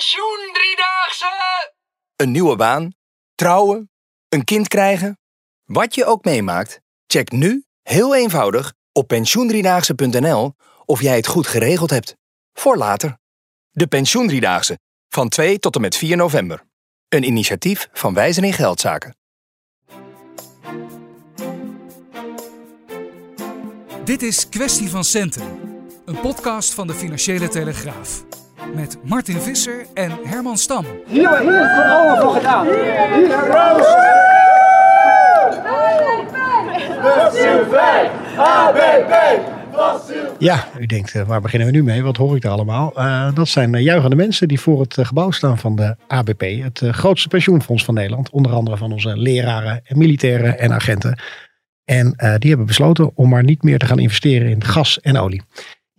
[0.00, 1.72] Pensioen Driedaagse!
[2.16, 2.94] Een nieuwe baan,
[3.34, 3.90] trouwen,
[4.28, 5.18] een kind krijgen.
[5.64, 11.90] Wat je ook meemaakt, check nu heel eenvoudig op pensioendriedaagse.nl of jij het goed geregeld
[11.90, 12.16] hebt.
[12.52, 13.18] Voor later.
[13.70, 14.78] De Pensioendriedaagse
[15.08, 16.62] van 2 tot en met 4 november.
[17.08, 19.16] Een initiatief van Wijzen in Geldzaken.
[24.04, 25.60] Dit is Kwestie van Centen,
[26.04, 28.24] een podcast van de Financiële Telegraaf.
[28.74, 30.84] Met Martin Visser en Herman Stam.
[31.06, 32.66] Hier hier van allemaal voor gedaan.
[32.66, 33.86] Hier applaus.
[38.36, 39.40] ABP.
[40.38, 42.02] Ja, u denkt, eh, waar beginnen we nu mee?
[42.02, 42.92] Wat hoor ik er allemaal?
[42.96, 46.40] Eh, dat zijn eh, juichende mensen die voor het gebouw staan van de ABP.
[46.40, 48.30] Het grootste pensioenfonds van Nederland.
[48.30, 51.18] Onder andere van onze leraren, en militairen en agenten.
[51.90, 55.16] En eh, die hebben besloten om maar niet meer te gaan investeren in gas en
[55.16, 55.42] olie.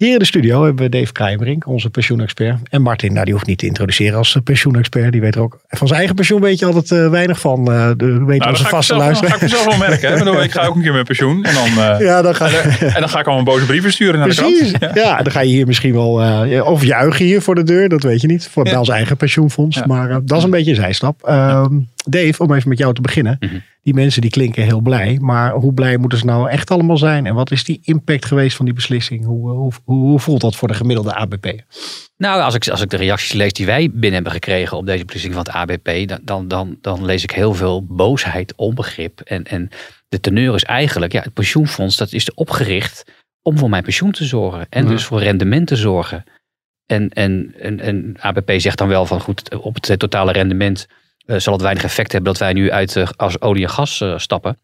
[0.02, 2.58] Hier in de studio hebben we Dave Krijmerink, onze pensioenexpert.
[2.70, 5.12] En Martin, nou, die hoeft niet te introduceren als pensioenexpert.
[5.12, 7.72] Die weet er ook van zijn eigen pensioen weet je altijd eh, weinig van.
[7.72, 9.42] eh de, weet Nou, onze dat vaste zelf, dan ga ik luisteraar.
[9.42, 10.08] mezelf wel merken.
[10.10, 10.14] Hè?
[10.18, 11.44] Ik bedoel, Ik ga ook een keer met pensioen.
[11.44, 12.50] En dan, eh, Ja, dan ga
[12.80, 14.72] en dan ga ik allemaal boze brieven sturen naar Precies.
[14.72, 14.96] de krant.
[14.96, 15.22] Ja.
[15.22, 16.24] dan ga je hier misschien wel.
[16.46, 18.48] ja, of juichen hier voor de deur, dat weet je niet.
[18.52, 18.80] Voor bij Ja.
[18.80, 19.84] ons eigen pensioenfonds.
[19.86, 21.22] Maar dat is een beetje een zijstap.
[21.24, 21.78] Ehm,
[22.10, 23.38] Dave, om even met jou te beginnen.
[23.40, 23.56] Mhm.
[23.82, 25.18] Die mensen die klinken heel blij.
[25.22, 27.26] Maar hoe blij moeten ze nou echt allemaal zijn?
[27.26, 29.26] En wat is die impact geweest van die beslissing?
[29.26, 31.62] Hoe, hoe, hoe, voelt dat voor de gemiddelde ABP?
[32.18, 35.06] Nou, als ik, als ik de reacties lees die wij binnen hebben gekregen op deze
[35.06, 39.20] beslissing van het ABP, dan, dan, dan, dan lees ik heel veel boosheid, onbegrip.
[39.20, 39.70] En, en
[40.10, 43.04] de teneur is eigenlijk, ja, het pensioenfonds dat is opgericht
[43.42, 44.66] om voor mijn pensioen te zorgen.
[44.70, 46.24] En dus voor rendement te zorgen.
[46.86, 50.88] En, en, en, en ABP zegt dan wel van goed, op het totale rendement
[51.40, 54.18] zal het weinig effect hebben dat wij nu uit eh, als olie en gas eh,
[54.18, 54.58] stappen.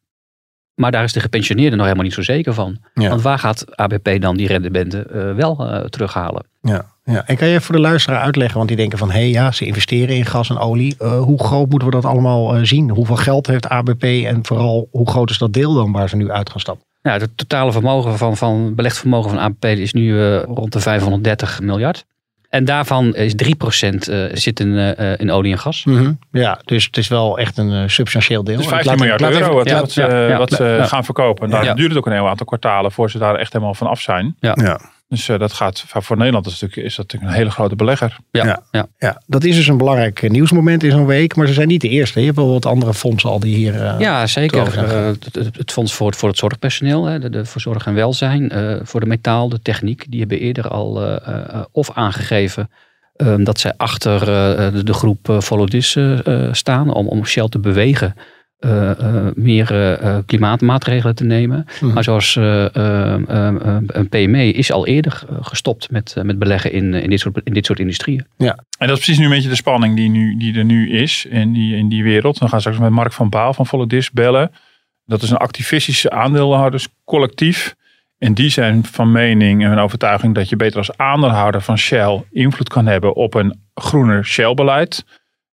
[0.76, 2.78] Maar daar is de gepensioneerde nog helemaal niet zo zeker van.
[2.94, 3.10] Ja.
[3.10, 6.46] Want waar gaat ABP dan die rendementen eh, wel eh, terughalen?
[6.62, 7.26] Ja, ja.
[7.26, 8.58] En kan je voor de luisteraar uitleggen?
[8.58, 10.96] Want die denken van, hé hey, ja, ze investeren in gas en olie.
[11.00, 12.90] Eh, hoe groot moeten we dat allemaal eh, zien?
[12.90, 14.04] Hoeveel geld heeft ABP?
[14.04, 16.86] En vooral, hoe groot is dat deel dan waar ze nu uit gaan stappen?
[17.02, 20.80] Nou, het totale vermogen van, van belegd vermogen van ABP is nu eh, rond de
[20.80, 22.06] 530 miljard.
[22.50, 25.86] En daarvan is 3% eh zit in, eh, in olie en gas.
[26.32, 28.56] Ja, dus het is wel echt een eh, substantieel deel.
[28.56, 30.38] Het is Ik 15 laat- miljard euro even- wat, ja, wat ze, ja, ja.
[30.38, 30.86] wat ze Ja.
[30.86, 31.44] gaan verkopen.
[31.44, 31.74] En daar Ja.
[31.74, 34.36] duurt het ook een heel aantal kwartalen voor ze daar echt helemaal van af zijn.
[34.40, 34.80] Ja.
[35.10, 38.18] Dus eh, dat gaat voor Nederland is, natuurlijk, is dat natuurlijk een hele grote belegger.
[38.32, 38.64] Ja, Ja.
[38.72, 38.88] ja.
[38.98, 41.36] Ja, dat is dus een belangrijk eh, nieuwsmoment in zo'n week.
[41.36, 42.20] Maar ze zijn niet de eerste.
[42.20, 43.84] Je hebt wel wat andere fondsen al die hier...
[43.86, 44.80] eh, Ja, zeker.
[45.58, 48.76] Het, Fonds voor het, voor het Zorgpersoneel, hè, de, de voor zorg en welzijn, eh,
[48.84, 52.70] voor de metaal, de techniek, die hebben eerder al eh, eh, of aangegeven
[53.16, 56.20] eh, dat zij achter eh, de, de groep Follow This eh,
[56.52, 58.16] staan om, om Shell te bewegen.
[58.58, 61.66] Eh, eh, meer eh, klimaatmaatregelen te nemen.
[61.82, 61.94] Mhm.
[61.94, 67.40] Maar zoals een PME is al eerder gestopt met, met beleggen in, in, dit soort,
[67.44, 68.26] in dit soort industrieën.
[68.78, 71.26] En dat is precies nu een beetje de spanning die, nu, die er nu is
[71.26, 72.40] in die, in die wereld.
[72.40, 74.52] Dan gaan we straks met Mark van Baal van Volodis bellen.
[75.06, 77.76] Dat is een activistische aandeelhouderscollectief.
[78.18, 82.70] En die zijn van mening en overtuiging dat je beter als aandeelhouder van Shell invloed
[82.70, 85.06] kan hebben op een groener Shell-beleid.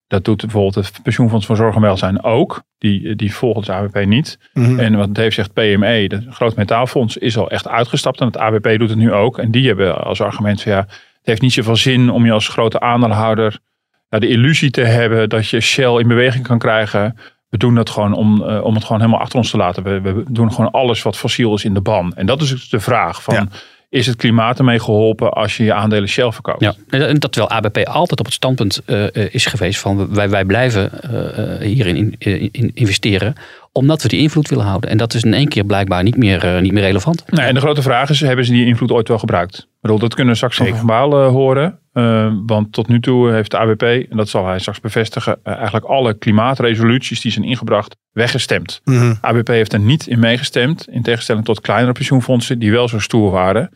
[0.07, 2.63] Dat doet bijvoorbeeld het Pensioenfonds voor Zorg en Welzijn ook.
[2.79, 4.39] Die, die volgt het ABP niet.
[4.53, 4.79] Mhm.
[4.79, 8.21] En wat Dave zegt, PME, het groot metaalfonds, is al echt uitgestapt.
[8.21, 9.39] En het ABP doet het nu ook.
[9.39, 12.49] En die hebben als argument van ja, het heeft niet zoveel zin om je als
[12.49, 13.59] grote aandeelhouder
[14.09, 17.17] ja, de illusie te hebben dat je Shell in beweging kan krijgen.
[17.49, 19.83] We doen dat gewoon om, eh, om het gewoon helemaal achter ons te laten.
[19.83, 22.15] We, we doen gewoon alles wat fossiel is in de ban.
[22.15, 23.47] En dat is dus de vraag van, Ja.
[23.95, 26.61] Is het klimaat ermee geholpen als je je aandelen Shell verkoopt?
[26.61, 30.31] Ja, en dat terwijl ABP altijd op het standpunt eh, eh, is geweest van wij,
[30.31, 33.35] wij blijven eh, hierin in, in- in investeren
[33.77, 34.91] omdat we die invloed willen houden.
[34.91, 37.25] En dat is in één keer blijkbaar niet meer, eh, niet meer relevant.
[37.31, 39.69] Nee, en de grote vraag is, hebben ze die invloed ooit wel gebruikt?
[39.81, 41.79] Bedoel, dat kunnen we straks van Van Baal eh, horen.
[41.93, 45.85] Eh, want tot nu toe heeft de ABP, en dat zal hij straks bevestigen, eigenlijk
[45.85, 48.81] alle klimaatresoluties die zijn ingebracht, weggestemd.
[48.85, 49.15] Mhm.
[49.21, 53.31] ABP heeft er niet in meegestemd, in tegenstelling tot kleinere pensioenfondsen die wel zo stoer
[53.31, 53.71] waren.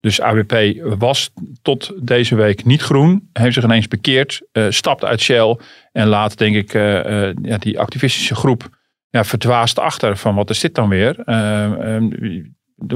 [0.00, 0.54] Dus ABP
[0.98, 1.30] was
[1.62, 5.58] tot deze week niet groen, heeft zich ineens bekeerd, eh, stapt uit Shell
[5.92, 8.78] en laat denk ik eh, eh, ja, die activistische groep
[9.10, 11.20] ja, verdwaasd achter van wat is dit dan weer.
[11.24, 12.02] Eh, eh,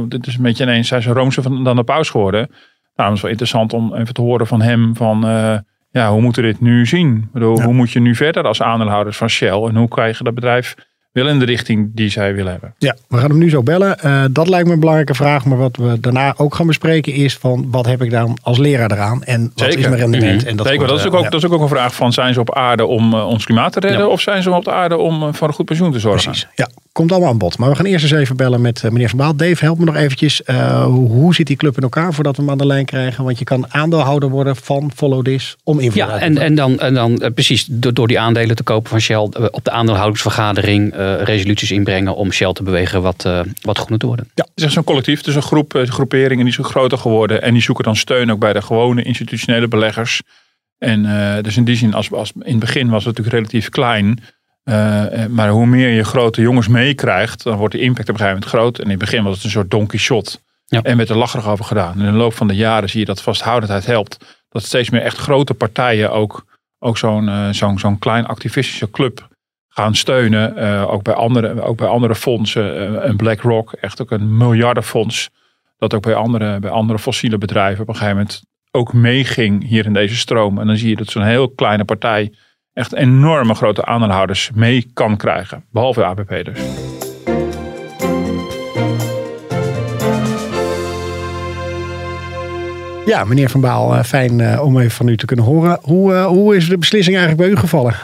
[0.08, 2.48] dit is een beetje ineens zijn ze roomser van, dan de paus geworden.
[2.94, 5.26] Nou, dat is wel interessant om even te horen van hem van...
[5.26, 5.58] eh,
[5.90, 7.16] ja, hoe moeten we dit nu zien?
[7.16, 7.64] Ik bedoel, Ja.
[7.64, 9.62] Hoe moet je nu verder als aandeelhouders van Shell?
[9.62, 10.74] En hoe krijg je dat bedrijf
[11.14, 12.74] wel in de richting die zij willen hebben?
[12.78, 14.00] Ja, we gaan hem nu zo bellen.
[14.00, 15.44] Eh, dat lijkt me een belangrijke vraag.
[15.44, 18.92] Maar wat we daarna ook gaan bespreken is van wat heb ik dan als leraar
[18.92, 19.22] eraan?
[19.22, 19.78] En wat Zeker.
[19.78, 20.40] is mijn rendement?
[20.40, 20.48] Mhm.
[20.48, 22.54] En dat Zeker, dat, is ook, dat is ook een vraag van zijn ze op
[22.54, 24.00] aarde om eh, ons klimaat te redden?
[24.00, 24.06] Ja.
[24.06, 26.30] Of zijn ze op de aarde om eh, voor een goed pensioen te zorgen?
[26.30, 26.68] Precies, ja.
[26.94, 27.58] Komt allemaal aan bod.
[27.58, 29.36] Maar we gaan eerst eens even bellen met eh, meneer Van Baal.
[29.36, 30.42] Dave, help me nog eventjes.
[30.42, 33.24] Eh, hoe, zit die club in elkaar voordat we hem aan de lijn krijgen?
[33.24, 36.94] Want je kan aandeelhouder worden van Follow This om invloed Ja, en, en dan, en
[36.94, 39.16] dan eh, precies door, door die aandelen te kopen van Shell
[39.50, 44.06] op de aandeelhoudersvergadering eh, resoluties inbrengen om Shell te bewegen wat, eh, wat groener te
[44.06, 44.30] worden.
[44.34, 47.42] Het is echt zo'n collectief, het is een groep eh, groeperingen die zijn groter geworden.
[47.42, 50.22] En die zoeken dan steun ook bij de gewone institutionele beleggers.
[50.78, 53.68] En eh, dus in die zin, als, als, in het begin was het natuurlijk relatief
[53.68, 54.18] klein.
[54.64, 58.20] Eh, eh, maar hoe meer je grote jongens meekrijgt, dan wordt de impact op een
[58.20, 58.78] gegeven moment groot.
[58.78, 60.42] En in het begin was het een soort donkey shot.
[60.66, 60.82] Ja.
[60.82, 61.92] En werd er lacherig over gedaan.
[61.92, 64.42] En in de loop van de jaren zie je dat vasthoudendheid helpt.
[64.48, 66.44] Dat steeds meer echt grote partijen ook,
[66.78, 69.28] ook zo'n eh, zo'n zo'n klein activistische club
[69.68, 70.56] gaan steunen.
[70.88, 73.08] Ook, bij andere, ook bij andere fondsen.
[73.08, 75.30] Een BlackRock, echt ook een miljardenfonds.
[75.78, 79.84] Dat ook bij andere, bij andere fossiele bedrijven op een gegeven moment ook meeging hier
[79.84, 80.58] in deze stroom.
[80.58, 82.32] En dan zie je dat zo'n heel kleine partij
[82.74, 85.64] echt enorme grote aandeelhouders mee kan krijgen.
[85.70, 86.58] Behalve de ABP dus.
[93.04, 95.78] Ja, meneer Van Baal, eh, fijn eh, om even van u te kunnen horen.
[95.82, 97.96] Hoe, eh, hoe is de beslissing eigenlijk bij u gevallen?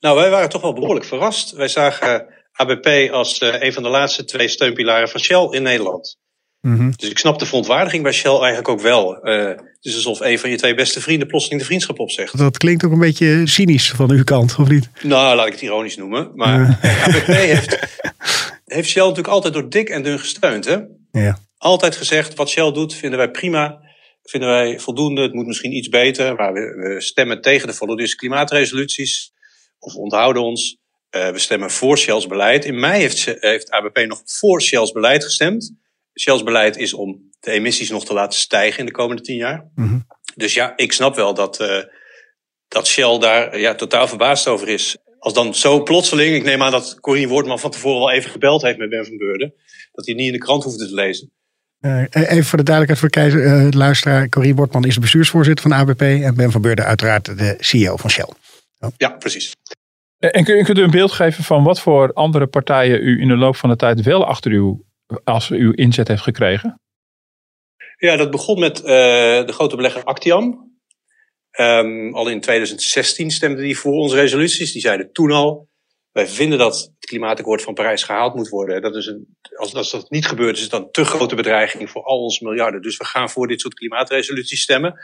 [0.00, 1.50] Nou, wij waren toch wel behoorlijk verrast.
[1.50, 6.18] Wij zagen ABP als een van de laatste twee steunpilaren van Shell in Nederland.
[6.60, 6.90] Mhm.
[6.96, 9.22] Dus ik snap de verontwaardiging bij Shell eigenlijk ook wel.
[9.22, 12.38] Eh, het is alsof een van je twee beste vrienden plotseling de vriendschap opzegt.
[12.38, 14.90] Dat klinkt ook een beetje cynisch van uw kant, of niet?
[15.02, 16.30] Nou, laat ik het ironisch noemen.
[16.34, 17.78] Maar ABP heeft,
[18.64, 20.64] heeft Shell natuurlijk altijd door dik en dun gesteund.
[20.64, 20.78] Hè?
[21.12, 21.38] Ja.
[21.58, 23.80] Altijd gezegd, wat Shell doet vinden wij prima.
[24.22, 25.22] Vinden wij voldoende.
[25.22, 26.34] Het moet misschien iets beter.
[26.34, 29.32] Maar we, we stemmen tegen de volledige klimaatresoluties.
[29.78, 30.78] Of onthouden ons.
[31.10, 32.64] Eh, we stemmen voor Shell's beleid.
[32.64, 35.72] In mei heeft, heeft ABP nog voor Shell's beleid gestemd.
[36.20, 39.70] Shell's beleid is om de emissies nog te laten stijgen in de komende tien jaar.
[39.74, 39.98] Mhm.
[40.34, 41.82] Dus ja, ik snap wel dat, eh,
[42.68, 44.96] dat Shell daar ja, totaal verbaasd over is.
[45.18, 48.62] Als dan zo plotseling, ik neem aan dat Corine Woordman van tevoren al even gebeld
[48.62, 49.54] heeft met Ben van Beurden.
[49.92, 51.32] Dat hij niet in de krant hoefde te lezen.
[51.80, 54.28] Eh, even voor de duidelijkheid voor de keizer, eh, luisteraar.
[54.28, 56.02] Corrie Wortman is de bestuursvoorzitter van de ABP.
[56.02, 58.28] En Ben van Beurden uiteraard de CEO van Shell.
[58.96, 59.52] Ja, precies.
[60.18, 63.28] Eh, En kun, kunt u een beeld geven van wat voor andere partijen u in
[63.28, 64.76] de loop van de tijd wel achter u,
[65.24, 66.80] als u inzet heeft gekregen?
[67.96, 68.84] Ja, dat begon met eh,
[69.46, 70.70] de grote belegger Actiam.
[71.50, 74.72] Ehm, al in 2016 stemden die voor onze resoluties.
[74.72, 75.68] Die zeiden toen al,
[76.12, 78.82] wij vinden dat het klimaatakkoord van Parijs gehaald moet worden.
[78.82, 82.22] Dat is een, als, dat niet gebeurt, is het dan te grote bedreiging voor al
[82.22, 82.82] onze miljarden.
[82.82, 84.98] Dus we gaan voor dit soort klimaatresoluties stemmen.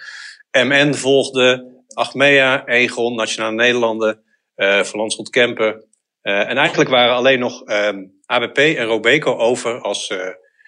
[0.51, 4.23] MN volgde, Achmea, Egon, Nationale Nederlanden,
[4.55, 5.89] eh Van Landschot Kempen.
[6.27, 10.19] Eh, en eigenlijk waren alleen nog ehm, ABP en Robeco over als eh,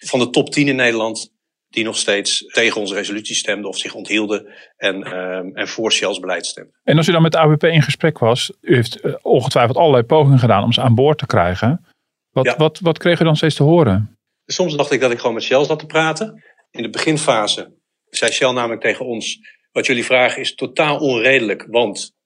[0.06, 1.32] van de top 10 in Nederland
[1.68, 4.46] die nog steeds tegen onze resolutie stemden of zich onthielden
[4.76, 6.74] en, ehm, en voor Shell's beleid stemden.
[6.84, 10.02] En als u dan met de ABP in gesprek was, u heeft eh, ongetwijfeld allerlei
[10.02, 11.84] pogingen gedaan om ze aan boord te krijgen.
[12.30, 12.56] Wat, Ja.
[12.56, 14.18] wat, wat kreeg u dan steeds te horen?
[14.46, 16.42] Soms dacht ik dat ik gewoon met Shell zat te praten.
[16.70, 17.74] In de beginfase
[18.10, 19.38] zei Shell namelijk tegen ons:
[19.72, 22.16] Wat jullie vragen is totaal onredelijk, want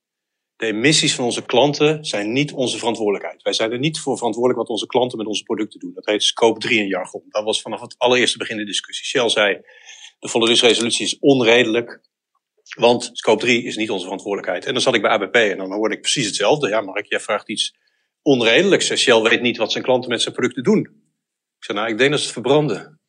[0.62, 3.42] de emissies van onze klanten zijn niet onze verantwoordelijkheid.
[3.42, 5.92] Wij zijn er niet voor verantwoordelijk wat onze klanten met onze producten doen.
[5.94, 7.22] Dat heet scope 3 in jargon.
[7.28, 9.06] Dat was vanaf het allereerste begin de discussie.
[9.06, 9.60] Shell zei:
[10.18, 12.00] De volle resolutie is onredelijk.
[12.76, 14.66] Want scope 3 is niet onze verantwoordelijkheid.
[14.66, 16.68] En dan zat ik bij ABP en dan hoorde ik precies hetzelfde.
[16.68, 17.74] Ja, Mark, jij vraagt iets
[18.22, 18.94] onredelijks.
[18.94, 20.80] Shell weet niet wat zijn klanten met zijn producten doen.
[21.58, 23.00] Ik zei, nou, ik denk dat ze het verbranden.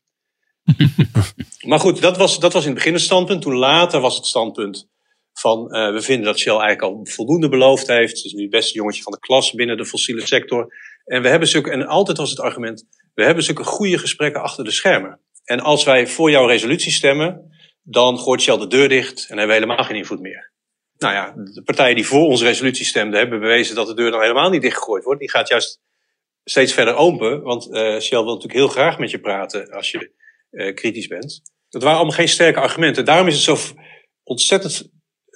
[1.69, 3.41] maar goed, dat was, dat was in het begin het standpunt.
[3.41, 4.91] Toen later was het standpunt
[5.33, 8.15] van, eh, we vinden dat Shell eigenlijk al voldoende beloofd heeft.
[8.15, 10.73] Het is nu het beste jongetje van de klas binnen de fossiele sector.
[11.05, 14.63] En we hebben zulke, en altijd was het argument, we hebben zulke goede gesprekken achter
[14.63, 15.19] de schermen.
[15.43, 19.55] En als wij voor jouw resolutie stemmen, dan gooit Shell de deur dicht en hebben
[19.55, 20.51] we helemaal geen invloed meer.
[20.97, 24.21] Nou ja, de partijen die voor onze resolutie stemden, hebben bewezen dat de deur dan
[24.21, 25.19] helemaal niet dichtgegooid wordt.
[25.19, 25.81] Die gaat juist
[26.43, 27.41] steeds verder open.
[27.41, 30.11] Want eh Shell wil natuurlijk heel graag met je praten als je
[30.49, 31.41] eh, kritisch bent.
[31.69, 33.05] Dat waren allemaal geen sterke argumenten.
[33.05, 33.75] Daarom is het zo
[34.23, 34.89] ontzettend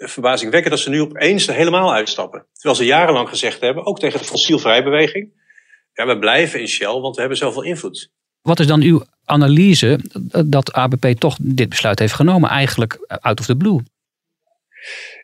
[0.05, 2.45] verbazingwekkend dat ze nu opeens er helemaal uitstappen.
[2.53, 5.45] Terwijl ze jarenlang gezegd hebben, ook tegen de fossielvrijbeweging.
[5.93, 8.11] Ja, we blijven in Shell, want we hebben zoveel invloed.
[8.41, 9.99] Wat is dan uw analyse
[10.45, 12.49] dat ABP toch dit besluit heeft genomen?
[12.49, 13.79] Eigenlijk out of the blue.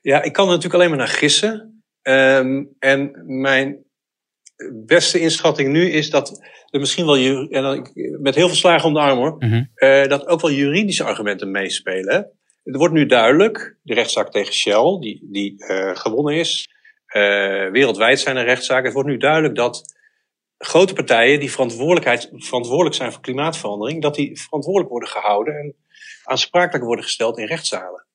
[0.02, 1.84] Ja, ik kan er natuurlijk alleen maar naar gissen.
[2.02, 3.78] Ehm, en mijn
[4.86, 7.18] beste inschatting nu is dat er misschien wel,
[7.50, 7.88] en dan,
[8.22, 9.64] met heel veel slagen om de arm hoor, Mhm.
[9.76, 12.32] eh, dat ook wel juridische argumenten meespelen.
[12.64, 15.56] Het wordt nu duidelijk, de rechtszaak tegen Shell, die, die
[15.94, 16.70] gewonnen is.
[17.72, 18.84] wereldwijd zijn er rechtszaken.
[18.84, 19.94] Het wordt nu duidelijk dat
[20.58, 25.76] grote partijen die verantwoordelijkheid, verantwoordelijk zijn voor klimaatverandering, dat die verantwoordelijk worden gehouden en
[26.24, 28.06] aansprakelijk worden gesteld in rechtszalen.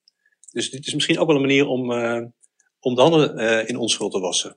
[0.52, 2.24] Dus dit is misschien ook wel een manier om, uh,
[2.80, 4.56] om de handen uh, in onschuld te wassen.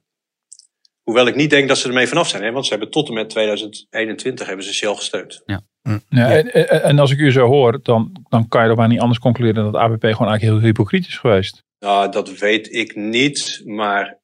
[1.04, 3.14] Hoewel ik niet denk dat ze ermee vanaf zijn, hè, want ze hebben tot en
[3.14, 5.42] met 2021 hebben ze Shell gesteund.
[5.46, 5.62] Ja.
[5.82, 5.98] Hm.
[6.10, 9.00] ja en, en, als ik u zo hoor, dan, dan kan je er maar niet
[9.00, 11.64] anders concluderen dat ABP gewoon eigenlijk heel hypocriet is geweest.
[11.80, 14.20] Nou, dat weet ik niet, maar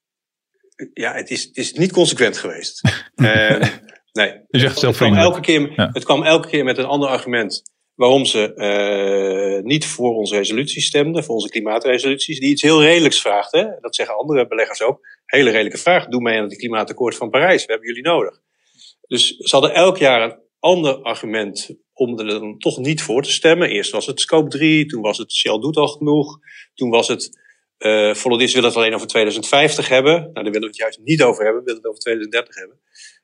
[0.93, 2.81] ja, het is, het is niet consequent geweest.
[3.15, 3.49] uh,
[4.19, 4.41] nee.
[4.47, 5.89] Je zegt het, kwam elke keer, ja.
[5.93, 7.61] het kwam elke keer met een ander argument
[7.95, 13.21] waarom ze uh, niet voor onze resoluties stemden, voor onze klimaatresoluties, die iets heel redelijks
[13.21, 13.51] vraagt.
[13.51, 13.65] Hè?
[13.79, 15.07] Dat zeggen andere beleggers ook.
[15.25, 16.05] Hele redelijke vraag.
[16.05, 17.65] Doe mee aan het klimaatakkoord van Parijs.
[17.65, 18.39] We hebben jullie nodig.
[19.07, 23.31] Dus ze hadden elk jaar een ander argument om er dan toch niet voor te
[23.31, 23.69] stemmen.
[23.69, 26.39] Eerst was het scope 3, toen was het Shell doet al genoeg,
[26.73, 27.45] toen was het
[27.77, 30.13] uh, Volodis wil het alleen over 2050 hebben.
[30.13, 31.59] Nou, daar willen we het juist niet over hebben.
[31.61, 32.77] We willen het over 2030 hebben.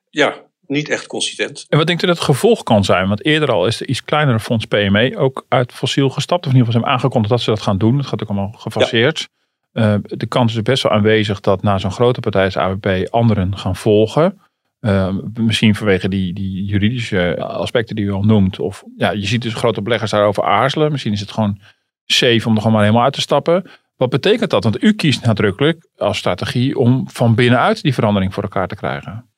[0.09, 1.65] Ja, niet echt consistent.
[1.69, 3.07] En wat denkt u dat het gevolg kan zijn?
[3.07, 6.45] Want eerder al is de iets kleinere fonds PME ook uit fossiel gestapt.
[6.45, 7.97] Of in ieder geval zijn aangekondigd dat ze dat gaan doen.
[7.97, 9.27] Dat gaat ook allemaal gefaseerd.
[9.71, 9.93] Ja.
[9.93, 13.57] Uh, de kans is best wel aanwezig dat na zo'n grote partij als AWP anderen
[13.57, 14.41] gaan volgen.
[14.85, 18.59] Uh, misschien vanwege die, die juridische aspecten die u al noemt.
[18.59, 20.91] Of ja, je ziet dus grote beleggers daarover aarzelen.
[20.91, 21.61] Misschien is het gewoon
[22.05, 23.69] safe om er gewoon maar helemaal uit te stappen.
[23.95, 24.63] Wat betekent dat?
[24.63, 29.29] Want u kiest nadrukkelijk als strategie om van binnenuit die verandering voor elkaar te krijgen.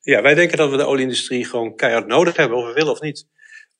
[0.00, 3.00] Ja, wij denken dat we de olieindustrie gewoon keihard nodig hebben, of we willen of
[3.00, 3.26] niet,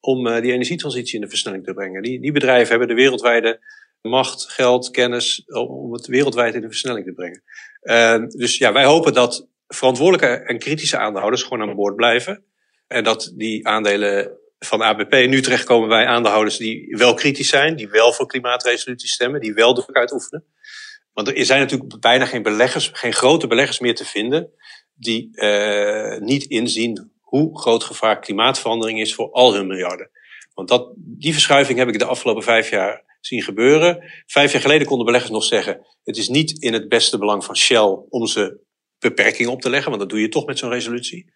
[0.00, 2.02] om uh, die energietransitie in de versnelling te brengen.
[2.02, 3.60] Die, die bedrijven hebben de wereldwijde
[4.00, 7.42] macht, geld, kennis om het wereldwijd in de versnelling te brengen.
[7.82, 12.44] Uh, dus ja, wij hopen dat verantwoordelijke en kritische aandeelhouders gewoon aan boord blijven.
[12.86, 17.88] En dat die aandelen van ABP nu terechtkomen bij aandeelhouders die wel kritisch zijn, die
[17.88, 20.44] wel voor klimaatresoluties stemmen, die wel druk uitoefenen.
[21.12, 24.50] Want er zijn natuurlijk bijna geen beleggers, geen grote beleggers meer te vinden
[24.94, 30.10] die uh, niet inzien hoe groot gevaar klimaatverandering is voor al hun miljarden.
[30.54, 34.12] Want dat, die verschuiving heb ik de afgelopen vijf jaar zien gebeuren.
[34.26, 37.56] Vijf jaar geleden konden beleggers nog zeggen: het is niet in het beste belang van
[37.56, 38.60] Shell om ze
[39.08, 41.32] beperkingen op te leggen, want dat doe je toch met zo'n resolutie.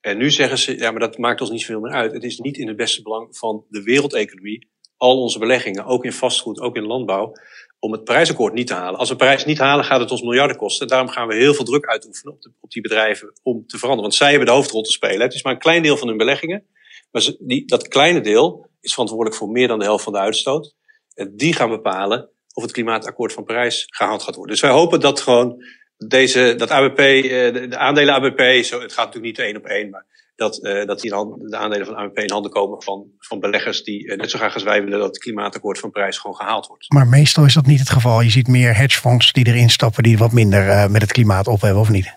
[0.00, 2.12] En nu zeggen ze, ja, maar dat maakt ons niet zoveel meer uit.
[2.12, 6.12] Het is niet in het beste belang van de wereldeconomie, al onze beleggingen, ook in
[6.12, 7.32] vastgoed, ook in landbouw,
[7.78, 8.98] om het prijsakkoord niet te halen.
[8.98, 10.88] Als we Parijs niet halen, gaat het ons miljarden kosten.
[10.88, 14.02] Daarom gaan we heel veel druk uitoefenen op, op die bedrijven om te veranderen.
[14.02, 15.20] Want zij hebben de hoofdrol te spelen.
[15.20, 16.66] Het is maar een klein deel van hun beleggingen.
[17.10, 20.74] Maar die, dat kleine deel is verantwoordelijk voor meer dan de helft van de uitstoot.
[21.14, 24.52] En die gaan bepalen of het klimaatakkoord van Parijs gehaald gaat worden.
[24.52, 25.64] Dus wij hopen dat gewoon
[26.06, 27.24] deze, dat ABP, eh,
[27.70, 31.00] de, aandelen ABP, zo, het gaat natuurlijk niet één op één, maar dat, uh, dat
[31.00, 34.38] die de aandelen van ABP in handen komen van, van beleggers die uh, net zo
[34.38, 36.92] graag als wij willen dat het klimaatakkoord van Parijs gewoon gehaald wordt.
[36.92, 38.20] Maar meestal is dat niet het geval.
[38.20, 41.80] Je ziet meer hedgefonds die erin stappen die wat minder met het klimaat op hebben,
[41.80, 42.12] of niet?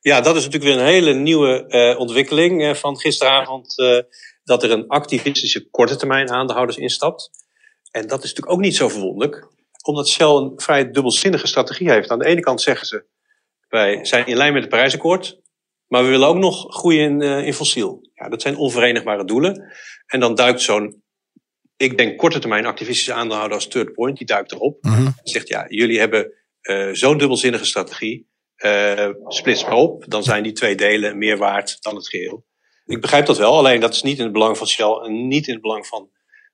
[0.00, 3.74] Ja, dat is natuurlijk weer een hele nieuwe ontwikkeling van gisteravond.
[4.44, 7.30] dat er een activistische korte termijn aandeelhouders instapt.
[7.90, 9.48] En dat is natuurlijk ook niet zo verwonderlijk
[9.82, 12.10] omdat Shell een vrij dubbelzinnige strategie heeft.
[12.10, 13.04] Aan de ene kant zeggen ze,
[13.68, 15.40] wij zijn in lijn met het Parijsakkoord,
[15.86, 18.08] maar we willen ook nog groeien in, uh, in fossiel.
[18.14, 19.72] Ja, dat zijn onverenigbare doelen.
[20.06, 21.02] En dan duikt zo'n,
[21.76, 24.82] ik denk korte termijn activistische aandeelhouder als Third Point, die duikt erop.
[24.82, 26.32] Mm En zegt, ja, jullie hebben
[26.62, 28.28] uh, zo'n dubbelzinnige strategie,
[28.64, 30.04] uh, splits maar op.
[30.08, 32.44] Dan zijn die twee delen meer waard dan het geheel.
[32.86, 35.46] Ik begrijp dat wel, alleen dat is niet in het belang van Shell en niet
[35.46, 36.10] in het belang van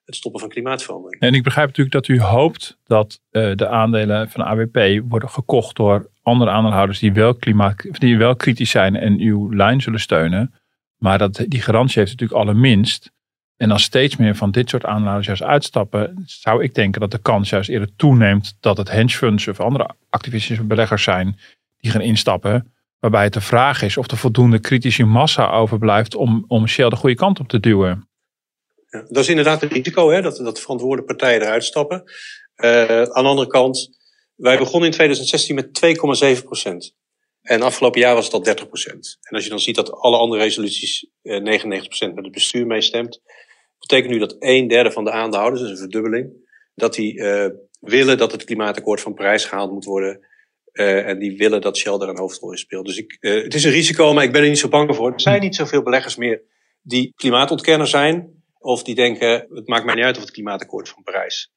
[0.06, 1.22] het stoppen van klimaatverandering.
[1.22, 5.76] En ik begrijp natuurlijk dat u hoopt dat uh, de aandelen van AWP worden gekocht
[5.76, 10.54] door andere aandeelhouders die wel, klimaat, die wel kritisch zijn en uw lijn zullen steunen.
[10.96, 13.14] Maar dat, die garantie heeft natuurlijk allerminst.
[13.56, 17.18] En als steeds meer van dit soort aandeelhouders juist uitstappen, zou ik denken dat de
[17.18, 21.38] kans juist eerder toeneemt dat het hedgefunds of andere activistische beleggers zijn
[21.76, 22.72] die gaan instappen.
[22.98, 26.96] Waarbij het de vraag is of er voldoende kritische massa overblijft om, om Shell de
[26.96, 28.08] goede kant op te duwen.
[29.08, 32.02] Dat is inderdaad een risico, hè, dat, dat verantwoorde partijen eruit stappen.
[32.56, 33.98] Uh, aan de andere kant,
[34.34, 35.96] wij begonnen in 2016 met
[36.36, 36.94] 2,7 procent.
[37.42, 39.18] En afgelopen jaar was het al 30 procent.
[39.20, 42.66] En als je dan ziet dat alle andere resoluties uh, 99 procent met het bestuur
[42.66, 43.20] meestemt,
[43.78, 46.30] betekent nu dat een derde van de aandeelhouders, een verdubbeling,
[46.74, 47.46] dat die uh,
[47.80, 50.34] willen dat het klimaatakkoord van Parijs gehaald moet worden.
[50.72, 52.86] En die willen dat Shell daar een hoofdrol in speelt.
[52.86, 55.12] Dus ik, het is een risico, maar ik ben er niet zo bang voor.
[55.12, 56.42] Er zijn niet zoveel beleggers meer
[56.82, 58.35] die klimaatontkenner zijn.
[58.66, 61.52] Of die denken, het maakt mij niet uit of het klimaatakkoord van Parijs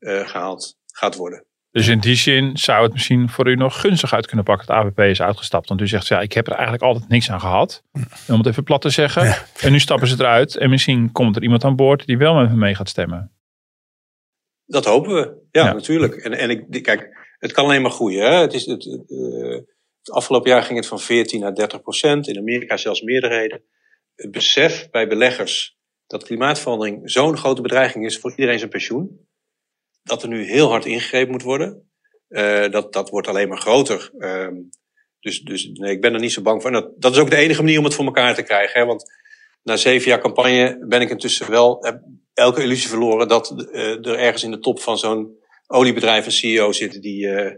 [0.00, 1.44] uh, gehaald gaat worden.
[1.70, 4.76] Dus in die zin zou het misschien voor u nog gunstig uit kunnen pakken dat
[4.76, 5.68] ABP is uitgestapt.
[5.68, 7.82] Want u zegt, ja, ik heb er eigenlijk altijd niks aan gehad.
[8.28, 9.36] Om het even plat te zeggen.
[9.60, 10.56] En nu stappen ze eruit.
[10.56, 13.32] En misschien komt er iemand aan boord die wel met me mee gaat stemmen.
[14.66, 16.14] Dat hopen we, ja, natuurlijk.
[16.14, 18.30] En, en ik, kijk, het kan alleen maar groeien.
[18.30, 18.34] Hè?
[18.34, 19.54] Het, is, het, uh,
[19.98, 22.28] het afgelopen jaar ging het van 14 naar 30 procent.
[22.28, 23.62] In Amerika zelfs meerderheden.
[24.14, 25.74] Het besef bij beleggers
[26.06, 29.26] dat klimaatverandering zo'n grote bedreiging is voor iedereen zijn pensioen.
[30.02, 31.88] Dat er nu heel hard ingegrepen moet worden.
[32.28, 34.10] Uh, dat, dat wordt alleen maar groter.
[34.18, 34.48] Uh,
[35.20, 36.70] dus dus nee, ik ben er niet zo bang voor.
[36.70, 38.80] En dat, dat is ook de enige manier om het voor elkaar te krijgen.
[38.80, 38.86] Hè?
[38.86, 39.12] Want
[39.62, 41.86] na zeven jaar campagne ben ik intussen wel
[42.34, 46.72] elke illusie verloren dat uh, er ergens in de top van zo'n oliebedrijf een CEO
[46.72, 47.54] zit die, uh,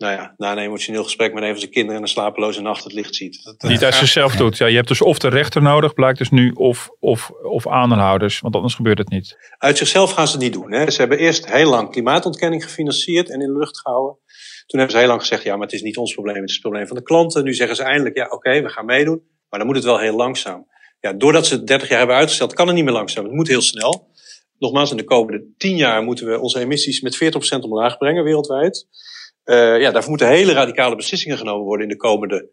[0.00, 2.84] nou ja, na een emotioneel gesprek met een van zijn kinderen en een slapeloze nacht
[2.84, 3.44] het licht ziet.
[3.44, 4.56] Dat, Niet uit zichzelf doet.
[4.56, 8.40] Ja, je hebt dus of de rechter nodig, blijkt dus nu, of, of, of aandeelhouders,
[8.40, 9.36] want anders gebeurt het niet.
[9.58, 10.72] Uit zichzelf gaan ze het niet doen.
[10.72, 10.90] Hè.
[10.90, 14.18] Ze hebben eerst heel lang klimaatontkenning gefinancierd en in de lucht gehouden.
[14.66, 16.52] Toen hebben ze heel lang gezegd, ja, maar het is niet ons probleem, het is
[16.52, 17.44] het probleem van de klanten.
[17.44, 19.98] Nu zeggen ze eindelijk, ja, oké, okay, we gaan meedoen, maar dan moet het wel
[19.98, 20.66] heel langzaam.
[21.00, 23.24] Ja, doordat ze het 30 jaar hebben uitgesteld, kan het niet meer langzaam.
[23.24, 24.08] Het moet heel snel.
[24.58, 27.18] Nogmaals, in de komende 10 jaar moeten we onze emissies met
[27.56, 28.88] 40% omlaag brengen wereldwijd.
[29.50, 32.48] Uh, ja, daarvoor moeten hele radicale beslissingen genomen worden in de komende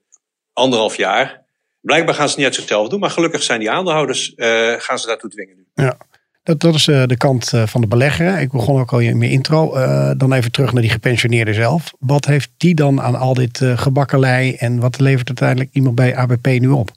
[0.53, 1.45] anderhalf jaar.
[1.81, 4.99] Blijkbaar gaan ze het niet uit zichzelf doen, maar gelukkig zijn die aandeelhouders, uh, gaan
[4.99, 5.65] ze daartoe dwingen nu.
[5.73, 5.97] Ja.
[6.43, 8.39] Dat, dat is uh, de kant van de belegger.
[8.39, 9.71] Ik begon ook al in mijn intro.
[10.17, 11.93] dan even terug naar die gepensioneerde zelf.
[11.99, 16.47] Wat heeft die dan aan al dit gebakkelei en wat levert uiteindelijk iemand bij ABP
[16.47, 16.89] nu op?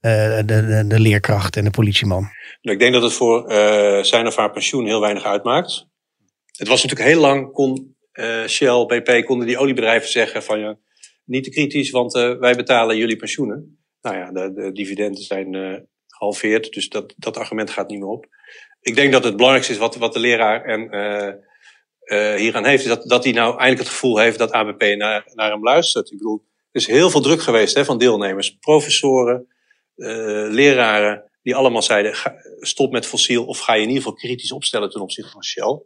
[0.00, 2.20] De, de, de, leerkracht en de politieman.
[2.62, 3.44] Nou, ik denk dat het voor
[4.04, 5.86] zijn of haar pensioen heel weinig uitmaakt.
[6.56, 10.78] Het was natuurlijk heel lang, kon uh, Shell, BP konden die oliebedrijven zeggen van ja,
[11.24, 13.78] niet te kritisch, want uh, wij betalen jullie pensioenen.
[14.02, 18.08] Nou ja, de, de dividenden zijn uh, gehalveerd, dus dat, dat argument gaat niet meer
[18.08, 18.26] op.
[18.80, 20.80] Ik denk dat het belangrijkste is wat, wat de leraar en,
[22.36, 25.30] hier aan heeft, is dat, dat hij nou eindelijk het gevoel heeft dat ABP naar,
[25.34, 26.10] naar hem luistert.
[26.10, 29.46] Ik bedoel, er is heel veel druk geweest hè, van deelnemers, professoren,
[30.50, 32.14] leraren, die allemaal zeiden,
[32.60, 35.82] stop met fossiel of ga je in ieder geval kritisch opstellen ten opzichte van Shell.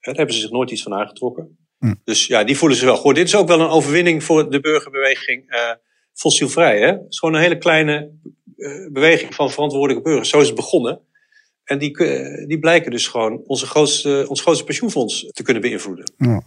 [0.00, 1.69] Daar hebben ze zich nooit iets van aangetrokken.
[1.80, 1.94] Hm.
[2.04, 2.96] Dus ja, die voelen ze wel.
[2.96, 5.70] Goed, dit is ook wel een overwinning voor de burgerbeweging uh,
[6.12, 6.80] fossielvrij.
[6.80, 6.86] Hè?
[6.86, 8.10] Het is gewoon een hele kleine
[8.56, 10.28] uh, beweging van verantwoordelijke burgers.
[10.28, 11.00] Zo is het begonnen.
[11.64, 16.12] En die, uh, die blijken dus gewoon onze grootste, ons grootste pensioenfonds te kunnen beïnvloeden.
[16.16, 16.42] Ja.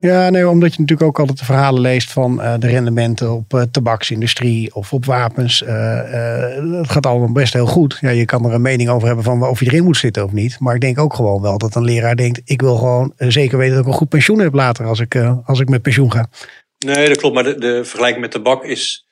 [0.00, 3.52] Ja, nee, omdat je natuurlijk ook altijd de verhalen leest van uh, de rendementen op
[3.52, 5.62] uh, tabaksindustrie of op wapens.
[5.62, 7.98] Uh, dat gaat allemaal best heel goed.
[8.00, 10.32] Ja, je kan er een mening over hebben van of je erin moet zitten of
[10.32, 10.60] niet.
[10.60, 13.74] Maar ik denk ook gewoon wel dat een leraar denkt: ik wil gewoon zeker weten
[13.74, 16.28] dat ik een goed pensioen heb later als ik, als ik met pensioen ga.
[16.78, 17.34] Nee, dat klopt.
[17.34, 19.06] Maar de, de vergelijking met tabak is,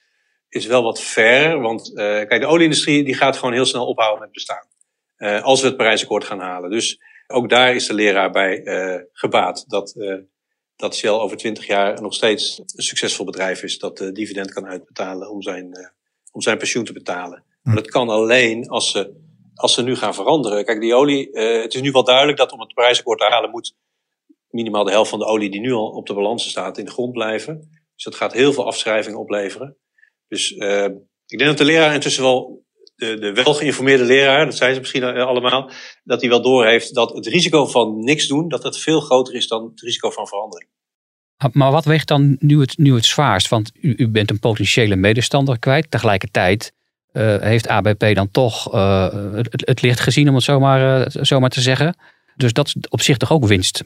[0.48, 1.60] is wel wat ver.
[1.60, 4.66] Want kijk, de olieindustrie die gaat gewoon heel snel ophouden met bestaan.
[5.42, 6.70] als we het Parijsakkoord gaan halen.
[6.70, 8.62] Dus ook daar is de leraar bij
[9.12, 9.64] gebaat.
[9.68, 9.94] Dat
[10.76, 14.66] dat Shell over twintig jaar nog steeds een succesvol bedrijf is dat de dividend kan
[14.66, 15.88] uitbetalen om zijn, uh,
[16.32, 17.44] om zijn pensioen te betalen.
[17.62, 19.14] Maar dat kan alleen als ze,
[19.54, 20.64] als ze nu gaan veranderen.
[20.64, 23.50] Kijk, die olie, uh, het is nu wel duidelijk dat om het prijsakkoord te halen
[23.50, 23.74] moet
[24.50, 26.90] minimaal de helft van de olie die nu al op de balans staat in de
[26.90, 27.70] grond blijven.
[27.94, 29.76] Dus dat gaat heel veel afschrijvingen opleveren.
[30.28, 30.50] Dus
[31.26, 32.65] ik denk dat de leraar intussen wel
[32.96, 35.70] de, de wel geïnformeerde leraar, dat zijn ze misschien allemaal,
[36.04, 39.48] dat hij wel doorheeft dat het risico van niks doen, dat dat veel groter is
[39.48, 40.70] dan het risico van verandering.
[41.52, 43.48] Maar wat weegt dan nu het, nu het zwaarst?
[43.48, 45.90] Want u, u bent een potentiële medestander kwijt.
[45.90, 46.72] Tegelijkertijd
[47.12, 51.50] uh, heeft ABP dan toch uh, het, het, licht gezien, om het zomaar, uh, zomaar
[51.50, 51.96] te zeggen.
[52.36, 53.84] Dus dat is op zich toch ook winst?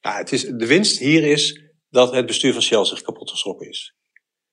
[0.00, 3.68] Nou, het is, de winst hier is dat het bestuur van Shell zich kapot geschrokken
[3.68, 3.94] is.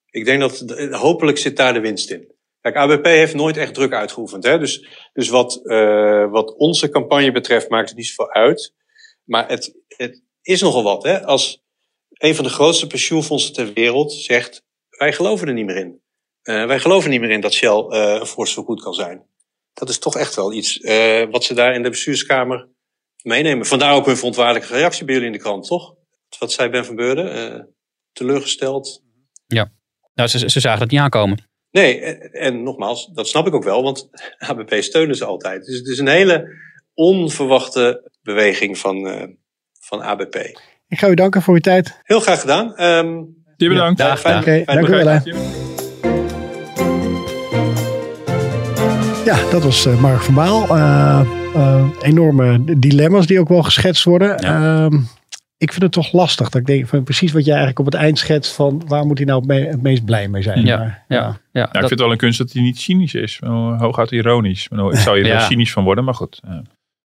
[0.09, 2.34] Ik denk dat hopelijk zit daar de winst in.
[2.65, 4.43] Kijk, ABP heeft nooit echt druk uitgeoefend.
[4.43, 4.59] Hè?
[4.59, 8.73] Dus, dus wat, uh, wat onze campagne betreft maakt het niet zoveel uit.
[9.23, 11.03] Maar het, het is nogal wat.
[11.03, 11.25] Hè?
[11.25, 11.61] Als
[12.09, 16.01] een van de grootste pensioenfondsen ter wereld zegt: wij geloven er niet meer in.
[16.43, 19.25] Uh, wij geloven niet meer in dat Shell uh, een force goed kan zijn.
[19.73, 20.79] Dat is toch echt wel iets
[21.29, 22.69] wat ze daar in de bestuurskamer
[23.21, 23.65] meenemen.
[23.65, 25.95] Vandaar ook hun verontwaarlijke reactie bij jullie in de krant, toch?
[26.39, 27.75] Wat zei Ben van Beurden?
[28.11, 29.03] teleurgesteld.
[29.47, 29.71] Ja,
[30.13, 31.53] nou, ze, ze zagen het niet aankomen.
[31.75, 34.09] Nee, en, en, nogmaals, dat snap ik ook wel, want
[34.47, 35.65] ABP steunen ze altijd.
[35.65, 36.47] Dus het is een hele
[36.93, 39.23] onverwachte beweging van, uh,
[39.79, 40.35] van ABP.
[40.87, 42.01] Ik ga u danken voor uw tijd.
[42.03, 42.81] Heel graag gedaan.
[42.81, 43.99] Um, Je bedankt.
[43.99, 45.21] Ja, fijn, okay, fijn dank u wel.
[49.25, 50.77] Ja, dat was uh, Mark van Baal.
[50.77, 54.41] Uh, enorme dilemma's die ook wel geschetst worden.
[54.41, 54.89] Ja.
[55.57, 56.49] Ik vind het toch lastig.
[56.49, 59.17] Dat ik denk van precies wat jij eigenlijk op het eind schetst van waar moet
[59.17, 60.65] hij nou het meest blij mee zijn.
[60.65, 61.39] Ja, maar, ja, ja.
[61.51, 63.39] ja ik vind het wel een kunst dat hij niet cynisch is.
[63.77, 64.67] Hooguit ironisch.
[64.67, 66.41] Ik zou je er cynisch van worden, maar goed.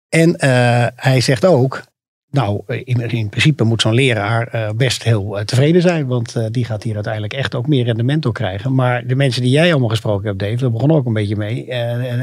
[0.08, 1.82] En uh, hij zegt ook,
[2.30, 6.06] Nou, in, in principe moet zo'n leraar uh, best heel uh, tevreden zijn.
[6.06, 8.74] Want uh, die gaat hier uiteindelijk echt ook meer rendement door krijgen.
[8.74, 11.66] Maar de mensen die jij allemaal gesproken hebt, Dave, daar begon ook een beetje mee.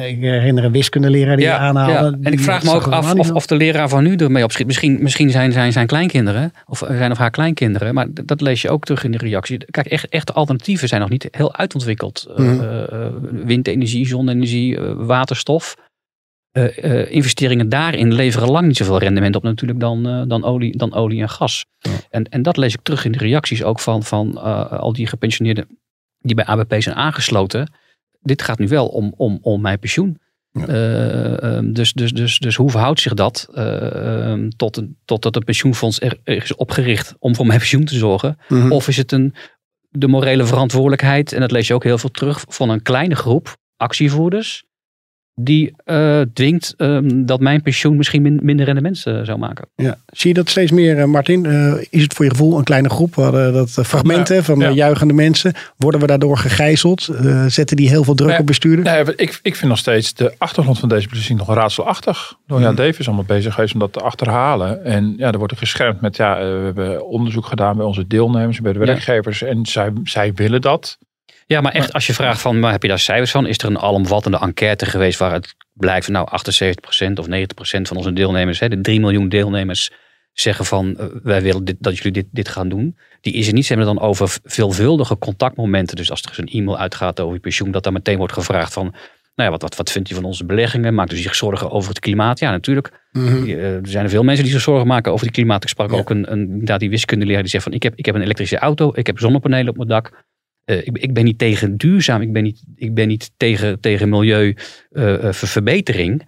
[0.08, 2.18] ik herinner een wiskundeleraar die ja, je aanhaalde.
[2.18, 2.18] Ja.
[2.22, 4.66] En ik vraag me ook af of, of, de leraar van nu ermee opschiet.
[4.66, 7.94] Misschien, misschien zijn, zijn zijn kleinkinderen, of zijn of haar kleinkinderen.
[7.94, 9.66] Maar dat lees je ook terug in de reactie.
[9.72, 12.28] Kijk, echt, echte alternatieven zijn nog niet heel uitontwikkeld.
[12.36, 12.62] Mm.
[13.46, 15.76] windenergie, zonne-energie, waterstof.
[16.58, 20.78] Uh, uh, investeringen daarin leveren lang niet zoveel rendement op natuurlijk dan, uh, dan, olie,
[20.78, 21.66] dan olie en gas.
[21.80, 21.92] Ja.
[22.10, 24.38] En, en dat lees ik terug in de reacties ook van, van
[24.70, 25.68] al die gepensioneerden
[26.20, 27.72] die bij ABP zijn aangesloten.
[28.22, 30.20] Dit gaat nu wel om, om, om mijn pensioen.
[30.52, 30.68] Ja.
[30.68, 36.02] Ehm, dus, dus, dus, dus hoe verhoudt zich dat ehm, tot, tot dat een pensioenfonds
[36.02, 38.38] er, er, is opgericht om voor mijn pensioen te zorgen?
[38.48, 38.72] -hmm.
[38.72, 39.34] Of is het een,
[39.90, 43.56] de morele verantwoordelijkheid, en dat lees je ook heel veel terug, van een kleine groep
[43.78, 44.65] actievoerders
[45.42, 49.68] die uh, dwingt um, dat mijn pensioen misschien min, minder rendement uh, zou maken.
[49.76, 49.98] Ja.
[50.08, 51.46] Zie je dat steeds meer, uh, Martin?
[51.90, 53.16] is het voor je gevoel een kleine groep?
[53.16, 54.70] We hadden dat fragmenten ja, van ja.
[54.70, 55.54] juichende mensen.
[55.78, 57.10] Worden we daardoor gegijzeld?
[57.48, 58.90] zetten die heel veel druk nee, op bestuurders?
[58.90, 62.38] Nee, ik, ik vind nog steeds de achtergrond van deze beslissing nog raadselachtig.
[62.48, 64.84] Nou, ja, Dave is allemaal bezig geweest om dat te achterhalen.
[64.84, 68.62] En ja, er wordt er geschermd met, ja, we hebben onderzoek gedaan bij onze deelnemers,
[68.62, 69.42] bij de werkgevers.
[69.42, 70.98] En zij, zij willen dat.
[71.46, 73.48] Ja, maar echt als je vraagt van, maar heb je daar cijfers van?
[73.48, 78.14] Is er een alomvattende enquête geweest waar het blijkt, nou 78% of 90% van onze
[78.14, 79.92] deelnemers, hè, de 3 miljoen deelnemers,
[80.34, 82.98] zeggen van uh, wij willen dit, dat jullie dit, dit gaan doen.
[83.22, 83.66] Die is er niet.
[83.66, 85.96] Ze hebben dan over veelvuldige contactmomenten.
[85.96, 88.84] Dus als er een e-mail uitgaat over je pensioen, dat daar meteen wordt gevraagd van,
[89.36, 90.94] nou ja, wat, wat, wat vindt u van onze beleggingen?
[90.94, 92.40] Maakt u zich zorgen over het klimaat?
[92.40, 92.92] Ja, natuurlijk.
[93.12, 93.50] Mm -hmm.
[93.50, 95.64] Er zijn er veel mensen die zich zorgen maken over het klimaat.
[95.64, 95.98] Ik sprak ja.
[95.98, 98.92] ook een, een, die wiskundeleraar die zegt van, ik heb, ik heb een elektrische auto,
[98.94, 100.26] ik heb zonnepanelen op mijn dak.
[100.66, 104.10] Uh, ik, ik, ben niet tegen duurzaam, ik ben niet, ik ben niet tegen, tegen
[104.10, 106.22] milieuverbetering.
[106.22, 106.28] Uh,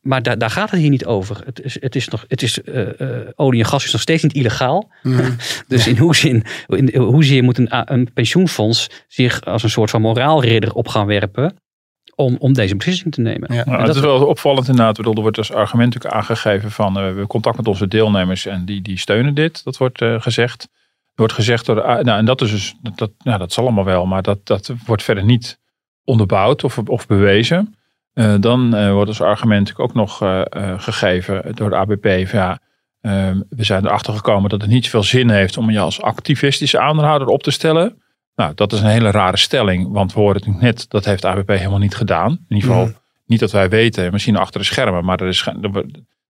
[0.00, 1.42] maar da, daar gaat het hier niet over.
[1.44, 2.88] Het is, het is nog, het is, uh,
[3.34, 4.90] olie en gas is nog steeds niet illegaal.
[5.02, 5.36] Mm.
[5.68, 10.72] dus in hoezeer, in hoezeer moet een, een pensioenfonds zich als een soort van moraalridder
[10.72, 11.56] op gaan werpen
[12.14, 13.54] om, om deze beslissing te nemen.
[13.54, 13.64] Ja.
[13.64, 14.96] Nou, het is wel opvallend inderdaad.
[14.96, 18.46] Bedoel, er wordt als argument ook aangegeven van uh, we hebben contact met onze deelnemers
[18.46, 19.64] en die, die steunen dit.
[19.64, 20.68] Dat wordt uh, gezegd.
[21.12, 23.84] Er wordt gezegd door de, nou, en dat is dus, dat, nou, dat zal allemaal
[23.84, 25.60] wel, maar dat, dat wordt verder niet
[26.04, 27.76] onderbouwd of, of bewezen.
[28.14, 30.42] Uh, dan uh, wordt als argument ook nog uh,
[30.76, 32.58] gegeven door de ABP van ja,
[33.48, 37.28] we zijn erachter gekomen dat het niet zoveel zin heeft om je als activistische aandeelhouder
[37.28, 38.02] op te stellen.
[38.34, 41.28] Nou, dat is een hele rare stelling, want we horen het net, dat heeft de
[41.28, 42.30] ABP helemaal niet gedaan.
[42.30, 42.96] In ieder geval mm.
[43.26, 45.48] niet dat wij weten, misschien achter de schermen, maar dat, is,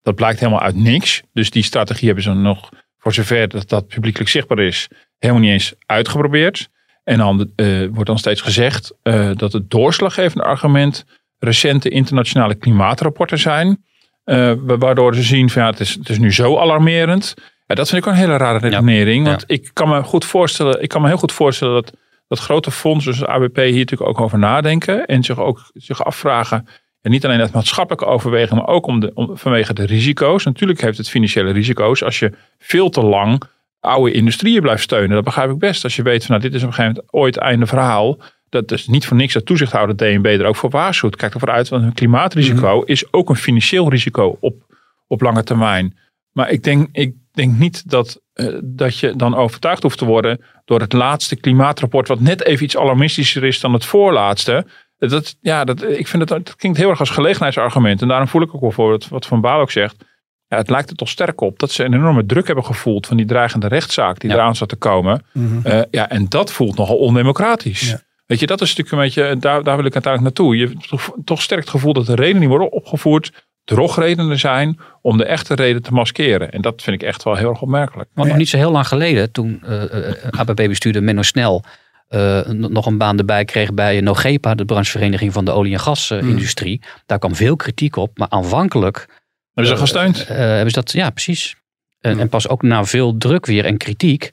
[0.03, 1.23] dat blijkt helemaal uit niks.
[1.33, 2.69] Dus die strategie hebben ze nog
[3.03, 4.89] voor zover dat dat publiekelijk zichtbaar is,
[5.19, 6.69] helemaal niet eens uitgeprobeerd.
[7.05, 11.05] En dan uh, wordt dan steeds gezegd uh, dat het doorslaggevende argument
[11.39, 13.85] recente internationale klimaatrapporten zijn.
[14.25, 17.35] Uh, waardoor ze zien van ja, het is, het is nu zo alarmerend.
[17.67, 19.25] Ja, dat vind ik ook een hele rare redenering.
[19.25, 19.55] Ja, want ja.
[19.55, 21.93] ik kan me goed voorstellen, ik kan me heel goed voorstellen dat,
[22.29, 25.07] dat grote fondsen zoals ABP hier natuurlijk ook over nadenken.
[25.07, 26.69] En zich ook zich afvragen.
[27.03, 30.45] En niet alleen uit maatschappelijke overweging, maar ook om de, om, vanwege de risico's.
[30.45, 33.43] Natuurlijk heeft het financiële risico's als je veel te lang
[33.81, 35.11] oude industrieën blijft steunen.
[35.11, 35.85] Dat begrijp ik best.
[35.85, 38.19] Als je weet van nou, dit is op een gegeven moment ooit einde verhaal.
[38.49, 41.17] Dat is niet voor niks dat toezichthouder DNB er ook voor waarschuwt.
[41.17, 42.87] Kijk ervoor uit, want een klimaatrisico mm-hmm.
[42.87, 44.75] is ook een financieel risico op,
[45.07, 45.97] op lange termijn.
[46.33, 50.41] Maar ik denk, ik denk niet dat, uh, dat je dan overtuigd hoeft te worden
[50.65, 54.67] door het laatste klimaatrapport, wat net even iets alarmistischer is dan het voorlaatste.
[55.09, 58.03] Dat, ja, dat, ik vind het, dat klinkt heel erg als gelegenheidsargument.
[58.03, 60.05] En daarom voel ik ook wel voor wat, wat Van Baal ook zegt.
[60.47, 63.17] Ja, het lijkt er toch sterk op dat ze een enorme druk hebben gevoeld van
[63.17, 64.37] die dreigende rechtszaak die ja.
[64.37, 65.25] eraan zat te komen.
[65.33, 65.61] Mm-hmm.
[65.67, 67.91] Uh, ja, en dat voelt nogal ondemocratisch.
[67.91, 68.01] Ja.
[68.27, 70.57] Weet je, dat is natuurlijk een beetje, daar, daar wil ik uiteindelijk naartoe.
[70.57, 75.17] Je hebt toch, toch sterk het gevoel dat de redenen worden opgevoerd drogredenen zijn om
[75.17, 76.53] de echte reden te maskeren.
[76.53, 78.09] En dat vind ik echt wel heel erg opmerkelijk.
[78.15, 81.65] Want nog niet zo heel lang geleden, toen uh, uh, ABP-bestuurder Menno Snel
[82.15, 86.81] uh, nog een baan erbij kreeg bij Nogepa, de branchevereniging van de olie- en gasindustrie.
[86.83, 87.03] Mm.
[87.07, 89.21] Daar kwam veel kritiek op, maar aanvankelijk...
[89.55, 90.21] Hebben ze gesteund?
[90.21, 91.57] Uh, hebben ze dat, ja, precies.
[92.01, 92.21] En, mm.
[92.21, 94.31] en pas ook na veel druk weer en kritiek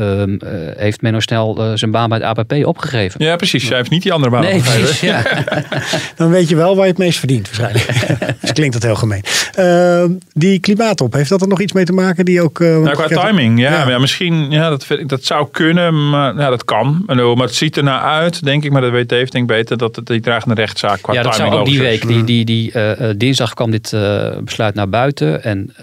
[0.00, 3.24] Um, uh, heeft Menno Snel uh, zijn baan bij het APP opgegeven.
[3.24, 3.68] Ja, precies.
[3.68, 4.82] Jij heeft niet die andere baan nee, opgegeven.
[4.82, 5.22] Precies, ja.
[6.16, 8.16] Dan weet je wel waar je het meest verdient waarschijnlijk.
[8.40, 9.22] dus klinkt dat heel gemeen.
[9.58, 12.24] Uh, die klimaatop, heeft dat er nog iets mee te maken?
[12.24, 13.88] Die ook, nou, qua timing, ja, ja.
[13.88, 13.98] ja.
[13.98, 17.02] Misschien, ja, dat, dat zou kunnen, maar ja, dat kan.
[17.06, 19.76] Maar het ziet er naar uit, denk ik, maar dat weet Dave denk ik beter,
[19.76, 22.06] dat het die dragende rechtszaak qua ja, timing Ja, dat zou ook die week.
[22.06, 23.96] Die, die, die, dinsdag kwam dit
[24.44, 25.74] besluit naar buiten en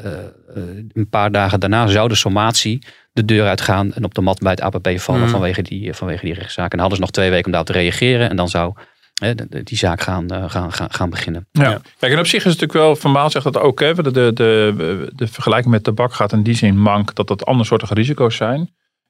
[0.93, 2.79] een paar dagen daarna zou de sommatie
[3.17, 5.29] de deur uitgaan en op de mat bij het APP vallen mm.
[5.29, 6.71] vanwege, die, vanwege die rechtszaak.
[6.71, 8.29] En dan hadden ze nog twee weken om daarop te reageren.
[8.29, 8.73] En dan zou
[9.63, 11.47] die zaak gaan, gaan, gaan, gaan beginnen.
[11.51, 11.81] Ja.
[11.99, 14.11] Kijk, en op zich is het natuurlijk wel, Van Baal zegt dat ook, hè, de,
[14.11, 18.35] de, de, de vergelijking met tabak gaat in die zin mank dat dat andersoortige risico's
[18.35, 18.57] zijn.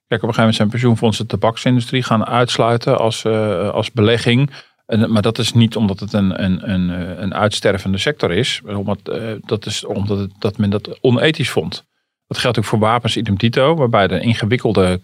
[0.07, 3.25] Kijk, op een gegeven moment zijn pensioenfondsen de tabaksindustrie gaan uitsluiten als,
[3.71, 4.51] als belegging.
[4.85, 6.89] En, maar dat is niet omdat het een, een, een,
[7.21, 8.61] een uitstervende sector is.
[8.65, 8.99] Omdat,
[9.45, 11.85] dat is omdat het, dat men dat onethisch vond.
[12.27, 14.99] Dat geldt ook voor wapens idem dito, waarbij de ingewikkelde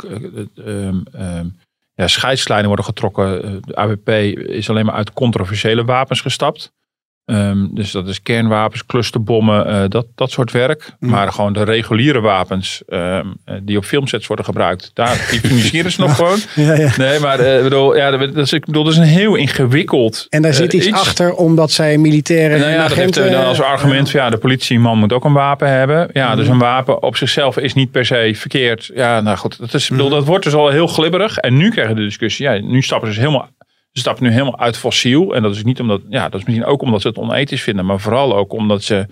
[0.56, 1.40] uh,
[1.96, 3.62] ja, scheidslijnen worden getrokken.
[3.62, 4.10] De AWP
[4.50, 6.74] is alleen maar uit controversiële wapens gestapt.
[7.26, 10.94] Um, dus dat is kernwapens, clusterbommen, uh, dat, dat soort werk.
[11.00, 11.10] Mm.
[11.10, 16.02] Maar gewoon de reguliere wapens um, die op filmsets worden gebruikt, daar, die financieren ze
[16.06, 16.40] nog gewoon.
[16.56, 16.92] Ja, ja.
[16.98, 20.42] Nee, maar uh, bedoel, ja, dat, is, ik bedoel, dat is een heel ingewikkeld En
[20.42, 23.06] daar zit iets, iets, achter omdat zij militairen nou, ja, agenten...
[23.06, 26.10] Dat heeft dan als argument, ja, de politieman moet ook een wapen hebben.
[26.14, 26.36] Ja, mm.
[26.36, 28.92] dus een wapen op zichzelf is niet per se verkeerd.
[28.96, 30.14] Ja, nou goed, dat, is, bedoel, mm.
[30.14, 31.38] dat wordt dus al heel glibberig.
[31.38, 33.50] En nu krijgen we de discussie, ja, nu stappen ze dus helemaal
[33.94, 35.36] ze stappen nu helemaal uit fossiel.
[35.36, 37.86] En dat is niet omdat, ja, dat is misschien ook omdat ze het onethisch vinden,
[37.86, 39.08] maar vooral ook omdat ze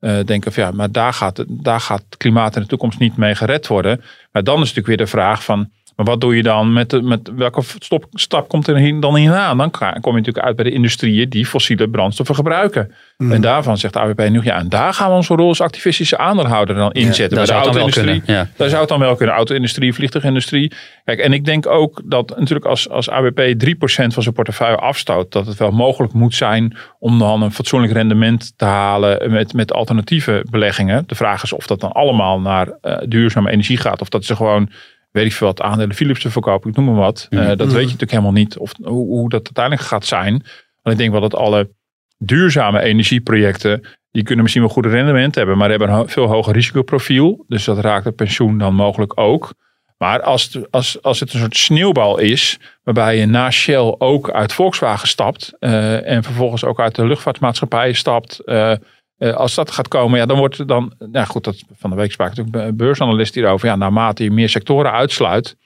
[0.00, 3.16] uh, denken van ja, maar daar gaat, daar gaat het klimaat in de toekomst niet
[3.16, 4.04] mee gered worden.
[4.32, 7.02] Maar dan is natuurlijk weer de vraag van maar wat doe je dan met, de,
[7.02, 9.54] met welke stop, stap komt er dan hierna?
[9.54, 12.92] Dan kom je natuurlijk uit bij de industrieën die fossiele brandstoffen gebruiken.
[13.16, 13.32] Mm.
[13.32, 16.18] En daarvan zegt de AWP nu, ja, en daar gaan we onze rol als activistische
[16.18, 17.38] aandeelhouder dan inzetten.
[17.38, 18.22] Ja, bij de auto-industrie.
[18.26, 18.48] Ja.
[18.56, 19.34] Daar zou het dan wel kunnen.
[19.34, 20.72] Auto-industrie, vliegtuigindustrie.
[21.04, 25.32] Kijk, en ik denk ook dat natuurlijk als, als AWP 3% van zijn portefeuille afstoot,
[25.32, 29.72] dat het wel mogelijk moet zijn om dan een fatsoenlijk rendement te halen met, met
[29.72, 31.04] alternatieve beleggingen.
[31.06, 34.36] De vraag is of dat dan allemaal naar uh, duurzame energie gaat, of dat ze
[34.36, 34.70] gewoon
[35.12, 37.26] weet ik veel wat, aandelen Philips te verkopen, ik noem maar wat.
[37.30, 40.32] Mm dat weet je natuurlijk helemaal niet of, hoe, hoe, dat uiteindelijk gaat zijn.
[40.82, 41.70] Want ik denk wel dat alle
[42.18, 47.44] duurzame energieprojecten, die kunnen misschien wel goede rendement hebben, maar hebben een veel hoger risicoprofiel.
[47.48, 49.54] Dus dat raakt het pensioen dan mogelijk ook.
[49.98, 54.52] Maar als, als, als het een soort sneeuwbal is, waarbij je na Shell ook uit
[54.52, 58.74] Volkswagen stapt uh, en vervolgens ook uit de luchtvaartmaatschappijen stapt, uh,
[59.22, 60.92] uh, als dat gaat komen, ja, dan wordt het dan.
[60.98, 63.68] Nou goed, dat, van de week sprak natuurlijk een beursanalist hierover.
[63.68, 65.56] Ja, naarmate je meer sectoren uitsluit,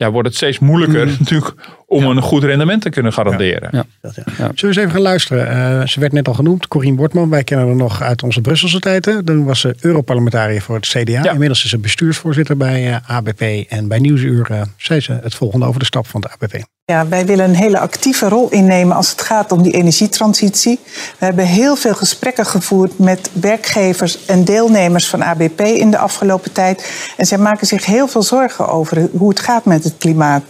[0.00, 1.16] ja, wordt het steeds moeilijker mm.
[1.18, 1.54] natuurlijk
[1.86, 3.68] om een goed rendement te kunnen garanderen.
[3.72, 3.84] Ja.
[4.02, 4.10] Ja.
[4.14, 4.22] Ja.
[4.36, 5.56] Zullen we eens even gaan luisteren?
[5.80, 7.30] Uh, ze werd net al genoemd, Corien Bortman.
[7.30, 9.24] Wij kennen haar nog uit onze Brusselse tijden.
[9.24, 11.30] Toen was ze Europarlementariër voor het CDA.
[11.30, 13.40] Inmiddels is ze bestuursvoorzitter bij uh, eh, ABP.
[13.68, 16.64] En bij Nieuwsuur uh, zei ze het volgende over de stap van de ABP.
[16.90, 20.78] Ja, wij willen een hele actieve rol innemen als het gaat om die energietransitie.
[21.18, 26.52] We hebben heel veel gesprekken gevoerd met werkgevers en deelnemers van ABP in de afgelopen
[26.52, 26.90] tijd.
[27.16, 30.42] En zij maken zich heel veel zorgen over hoe het gaat met het klimaat.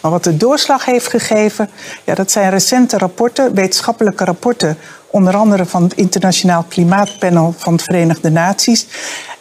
[0.00, 1.70] Maar wat de doorslag heeft gegeven,
[2.04, 4.78] ja, dat zijn recente rapporten, wetenschappelijke rapporten,
[5.10, 8.86] onder andere van het Internationaal Klimaatpanel van de Verenigde Naties.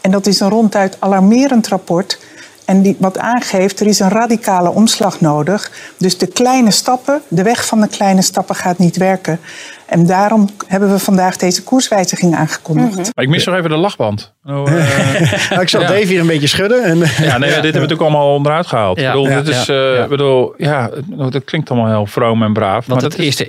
[0.02, 2.20] En dat is een ronduit alarmerend rapport
[2.66, 5.72] en die, wat aangeeft, er is een radicale omslag nodig.
[5.98, 9.40] Dus de kleine stappen, de weg van de kleine stappen gaat niet werken.
[9.86, 13.10] En daarom hebben we vandaag deze koerswijziging aangekondigd.
[13.14, 14.34] Ik mis nog even de lachband.
[14.46, 16.84] Oh, uh, ik zal Dave hier een beetje schudden.
[16.84, 19.00] En, ja, nee, dit hebben we natuurlijk allemaal onderuit gehaald.
[19.00, 19.14] Ja.
[19.14, 20.90] Ik bedoel, dit is, uh, bedoel, ja,
[21.30, 22.86] dat klinkt allemaal heel vroom en braaf.
[22.86, 23.46] Want het eerste,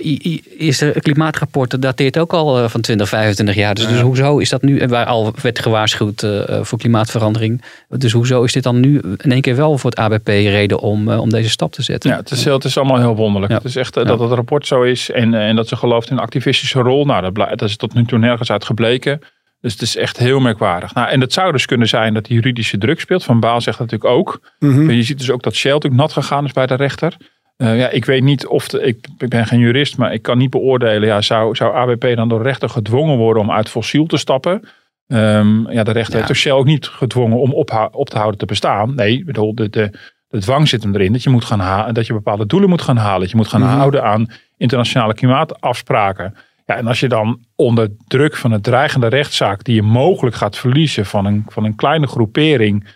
[0.57, 3.75] eerste klimaatrapport dateert ook al uh, van 20, 25 jaar.
[3.75, 6.27] Dus, dus hoezo is dat nu, waar al werd gewaarschuwd
[6.61, 7.63] voor klimaatverandering.
[7.89, 11.09] Dus hoezo is dit dan nu in één keer wel voor het ABP reden om,
[11.09, 12.09] om deze stap te zetten?
[12.09, 13.53] Ja, het is, het is allemaal heel wonderlijk.
[13.53, 16.79] Het is echt dat het rapport zo is en, en dat ze gelooft in activistische
[16.79, 17.05] rol.
[17.05, 19.21] Nou, dat, dat is tot nu toe nergens uit gebleken.
[19.63, 20.93] Dus het is echt heel merkwaardig.
[20.93, 23.23] Nou, en het zou dus kunnen zijn dat die juridische druk speelt.
[23.23, 24.39] Van Baal zegt dat natuurlijk ook.
[24.59, 27.17] Mm Je ziet dus ook dat Shell natuurlijk nat gegaan is bij de rechter.
[27.57, 30.37] Uh, ja, ik weet niet of, de, ik, ik, ben geen jurist, maar ik kan
[30.37, 31.07] niet beoordelen.
[31.07, 34.61] Ja, zou, zou ABP dan door de rechter gedwongen worden om uit fossiel te stappen?
[35.07, 38.39] Um, ja, de rechter heeft dus Shell ook niet gedwongen om op, op te houden
[38.39, 38.95] te bestaan.
[38.95, 39.89] Nee, bedoel, de, de,
[40.27, 42.97] de dwang zit hem erin dat je, moet gaan dat je bepaalde doelen moet gaan
[42.97, 43.19] halen.
[43.19, 43.77] Dat je moet gaan mhm.
[43.77, 46.35] houden aan internationale klimaatafspraken.
[46.65, 50.57] Ja, en als je dan onder druk van een dreigende rechtszaak die je mogelijk gaat
[50.57, 52.87] verliezen van een, van een kleine groepering,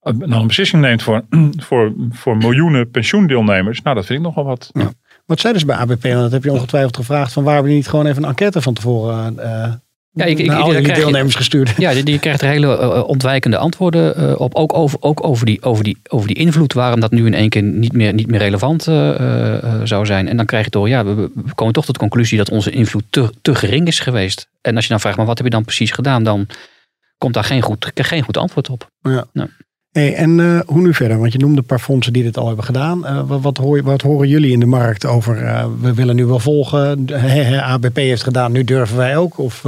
[0.00, 1.24] eh, dan een beslissing neemt voor,
[1.66, 4.70] voor, voor miljoenen pensioendeelnemers, nou dat vind ik nogal wat.
[5.26, 6.02] Wat zei dus bij ABP?
[6.02, 8.74] Want dat heb je ongetwijfeld gevraagd van waar we niet gewoon even een enquête van
[8.74, 9.72] tevoren uh,
[10.16, 11.74] ja, ik, ik, al die deelnemers gestuurd.
[11.76, 14.54] Ja, die, die krijgt er hele uh, ontwijkende antwoorden uh, op.
[14.54, 17.48] Ook, over, ook over, die, over, die, over die invloed, waarom dat nu in één
[17.48, 20.28] keer niet meer, niet meer relevant uh, zou zijn.
[20.28, 22.70] En dan krijg je toch, ja, we, we, komen toch tot de conclusie dat onze
[22.70, 24.48] invloed te, te gering is geweest.
[24.60, 26.24] En als je dan vraagt, maar wat heb je dan precies gedaan?
[26.24, 26.46] Dan
[27.18, 28.90] komt daar geen goed, geen goed antwoord op.
[29.00, 29.26] Ja.
[29.32, 29.48] Nou.
[29.96, 31.18] Hey, en uh, hoe nu verder?
[31.18, 32.98] Want je noemde een paar fondsen die dit al hebben gedaan.
[33.04, 35.42] Uh, wat, wat, hoor, wat, horen jullie in de markt over?
[35.42, 37.04] Uh, we willen nu wel volgen.
[37.12, 39.38] He, ABP heeft gedaan, nu durven wij ook?
[39.38, 39.64] Of,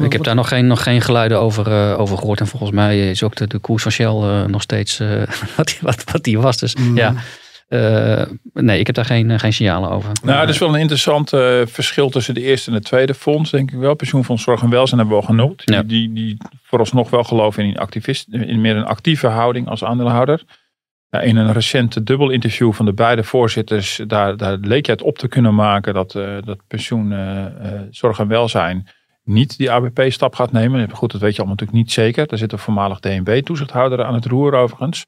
[0.00, 2.40] Ik heb daar nog geen, nog geen geluiden over, over gehoord.
[2.40, 5.02] En volgens mij is ook de, de koers van Shell nog steeds
[5.56, 6.58] wat, wat, wat die was.
[6.58, 6.96] Dus mm.
[6.96, 7.14] ja.
[7.70, 10.12] Uh, nee, ik heb daar geen, geen signalen over.
[10.22, 13.50] Nou, er is wel een interessant uh, verschil tussen de eerste en het tweede fonds,
[13.50, 13.94] denk ik wel.
[13.94, 15.66] Pensioenfonds Zorg en Welzijn hebben we al genoemd.
[15.66, 20.42] Die, die, die vooralsnog wel geloven in, activist, in meer een actieve houding als aandeelhouder.
[21.10, 25.02] Ja, in een recente dubbel interview van de beide voorzitters, daar, daar leek je het
[25.02, 27.14] op te kunnen maken dat, uh, dat pensioen,
[27.90, 28.88] zorg en welzijn
[29.24, 30.90] niet die ABP-stap gaat nemen.
[30.90, 32.26] Goed, dat weet je allemaal natuurlijk niet zeker.
[32.26, 35.06] Daar zit een voormalig DNB-toezichthouder aan het roer overigens.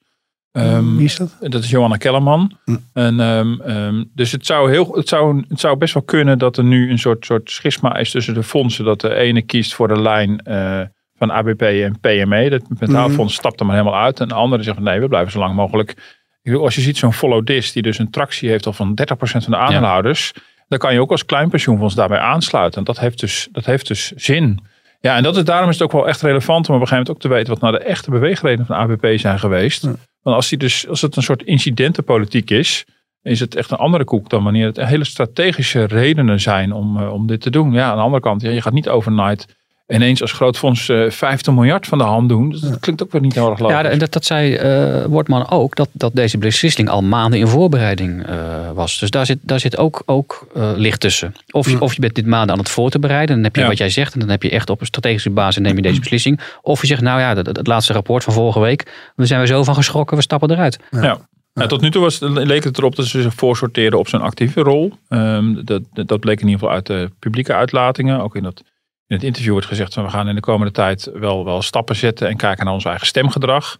[0.52, 1.36] Um, Wie is dat?
[1.40, 2.58] Dat is Johanna Kellerman.
[2.64, 2.76] Hm.
[2.92, 6.64] En, um, dus het zou, heel, het, zou, het zou best wel kunnen dat er
[6.64, 8.84] nu een soort, soort schisma is tussen de fondsen.
[8.84, 10.80] Dat de ene kiest voor de lijn uh,
[11.16, 12.50] van ABP en PME.
[12.50, 13.38] Dat metaalfonds mm.
[13.38, 14.20] stapt er maar helemaal uit.
[14.20, 16.20] En de andere zegt nee, we blijven zo lang mogelijk.
[16.44, 19.40] Als je ziet zo'n follow this die dus een tractie heeft al van 30% van
[19.46, 20.30] de aandeelhouders.
[20.34, 20.42] Ja.
[20.68, 22.78] Dan kan je ook als klein pensioenfonds daarbij aansluiten.
[22.78, 24.60] En dat heeft dus, dat heeft dus zin.
[25.00, 26.96] Ja, en dat is, daarom is het ook wel echt relevant om op een gegeven
[26.96, 29.88] moment ook te weten wat nou de echte beweegredenen van ABP zijn geweest.
[30.22, 32.84] Want als, die dus, als het een soort incidentenpolitiek is,
[33.22, 37.12] is het echt een andere koek dan wanneer het hele strategische redenen zijn om, uh,
[37.12, 37.72] om dit te doen.
[37.72, 41.10] Ja, aan de andere kant, ja, je gaat niet overnight ineens als groot fonds uh,
[41.10, 42.50] 50 miljard van de hand doen.
[42.50, 43.76] Dus dat klinkt ook weer niet heel erg logisch.
[43.76, 44.58] Ja, en dat, dat zei
[45.00, 48.98] uh, Wortman ook, dat, dat deze beslissing al maanden in voorbereiding uh, was.
[48.98, 51.34] Dus daar zit, daar zit ook, ook uh, licht tussen.
[51.50, 53.34] Of, je, of je bent dit maanden aan het voor te bereiden.
[53.34, 53.68] Dan heb je ja.
[53.68, 54.14] wat jij zegt.
[54.14, 56.40] En dan heb je echt op een strategische basis neem je deze beslissing.
[56.62, 59.10] Of je zegt, nou ja, het, het laatste rapport van vorige week.
[59.16, 60.78] We zijn er zo van geschrokken, we stappen eruit.
[60.90, 61.02] Ja.
[61.02, 61.18] ja.
[61.54, 64.60] Ja, tot nu toe was, leek het erop dat ze zich voorsorteerden op zijn actieve
[64.60, 64.92] rol.
[65.08, 68.20] Um, dat, dat bleek in ieder geval uit de publieke uitlatingen.
[68.20, 68.62] Ook in dat
[69.12, 71.96] in het interview wordt gezegd van we gaan in de komende tijd wel, wel stappen
[71.96, 73.78] zetten en kijken naar ons eigen stemgedrag.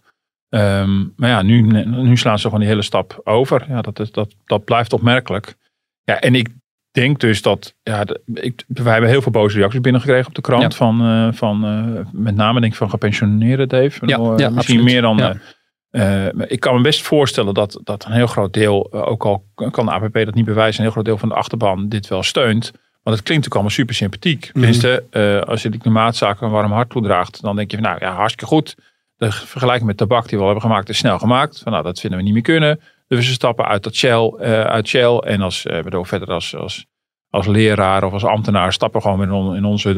[0.49, 3.65] Um, maar ja, nu, nu slaan ze gewoon die hele stap over.
[3.67, 5.55] Ja, dat, dat, dat blijft opmerkelijk.
[6.03, 6.49] Ja, en ik
[6.91, 10.61] denk dus dat, ja, ik, wij hebben heel veel boze reacties binnengekregen op de krant.
[10.61, 10.69] Ja.
[10.69, 14.05] Van, uh, van uh, met name denk ik van gepensioneerden, Dave.
[14.05, 14.83] Ja, ja, misschien absoluut.
[14.83, 15.17] meer dan...
[15.17, 16.31] Ja.
[16.47, 19.91] ik kan me best voorstellen dat, dat een heel groot deel, ook al kan de
[19.91, 22.71] APP dat niet bewijzen, een heel groot deel van de achterban dit wel steunt.
[23.03, 24.49] Want het klinkt ook allemaal super sympathiek.
[24.51, 27.97] Tenminste, uh, als je die klimaatzaken een warm hart toedraagt, dan denk je van nou
[27.99, 28.75] ja, hartstikke goed.
[29.17, 31.59] De vergelijking met tabak die we al hebben gemaakt is snel gemaakt.
[31.63, 32.79] Van, nou, dat vinden we niet meer kunnen.
[33.07, 35.17] Dus we stappen uit, dat Shell, uh, uit Shell.
[35.17, 36.85] En als, uh, bedoel, verder als, als,
[37.29, 39.93] als leraar of als ambtenaar stappen gewoon in, in onze,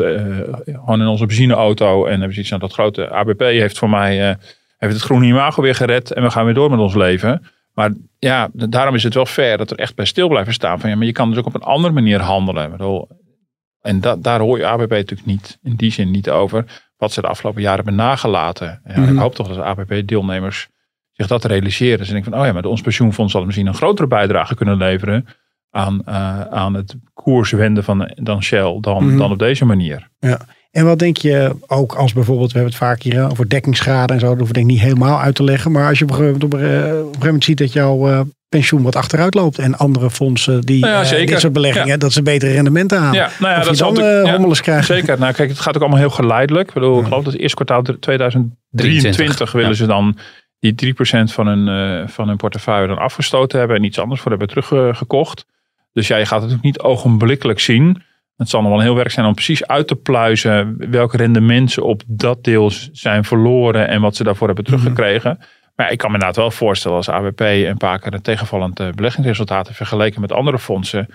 [0.66, 2.06] gewoon in onze benzineauto.
[2.06, 4.38] En hebben zoiets aan dat grote ABP heeft voor mij
[4.78, 6.12] heeft het groene imago weer gered.
[6.12, 7.46] En we gaan weer door met ons leven.
[7.76, 10.80] Maar ja, daarom is het wel fair dat er echt bij stil blijven staan.
[10.80, 12.72] Van, ja, maar je kan dus ook op een andere manier handelen.
[12.72, 13.08] Bedoel,
[13.82, 16.84] en da, daar hoor je ABP natuurlijk niet, in die zin niet over.
[16.98, 18.82] Wat ze de afgelopen jaren hebben nagelaten.
[18.86, 19.12] Ja, Mhm.
[19.14, 20.68] Ik hoop toch dat de ABP-deelnemers
[21.12, 21.98] zich dat realiseren.
[21.98, 24.78] Dus ik denk van, oh ja, maar ons pensioenfonds zal misschien een grotere bijdrage kunnen
[24.78, 25.26] leveren.
[25.72, 29.18] Aan, uh, aan het koerswenden van dan Shell dan, Mhm.
[29.18, 30.10] dan op deze manier.
[30.20, 30.40] Ja.
[30.76, 34.20] En wat denk je ook als bijvoorbeeld, we hebben het vaak hier over dekkingsschade en
[34.20, 35.72] zo, dat hoef ik denk ik niet helemaal uit te leggen.
[35.72, 37.74] Maar als je op een gegeven moment, op een, op een gegeven moment ziet dat
[37.74, 41.26] jouw uh, pensioen wat achteruit loopt en andere fondsen die Nou ja, uh, zeker.
[41.26, 41.98] dit soort beleggingen, Ja.
[41.98, 43.14] dat ze betere rendementen halen.
[43.16, 44.86] Ja, nou ja, of dat je zal dan uh, hommeles krijgt.
[44.86, 45.20] Zeker.
[45.20, 46.68] Nou, kijk, het gaat ook allemaal heel geleidelijk.
[46.68, 49.76] Ik bedoel, ik geloof dat het eerste kwartaal 2023 willen ja.
[49.76, 50.18] ze dan
[50.60, 54.32] die 3% van hun, eh, van hun portefeuille dan afgestoten hebben en iets anders voor
[54.32, 55.46] hebben teruggekocht.
[55.94, 58.04] Dus ja, je gaat het natuurlijk niet ogenblikkelijk zien.
[58.36, 61.84] Het zal nog wel heel werk zijn om precies uit te pluizen welke rendement ze
[61.84, 65.38] op dat deel zijn verloren en wat ze daarvoor hebben teruggekregen.
[65.76, 68.80] Maar ja, ik kan me inderdaad wel voorstellen als ABP een paar keer een tegenvallend
[68.80, 71.08] eh, beleggingsresultaat vergeleken met andere fondsen.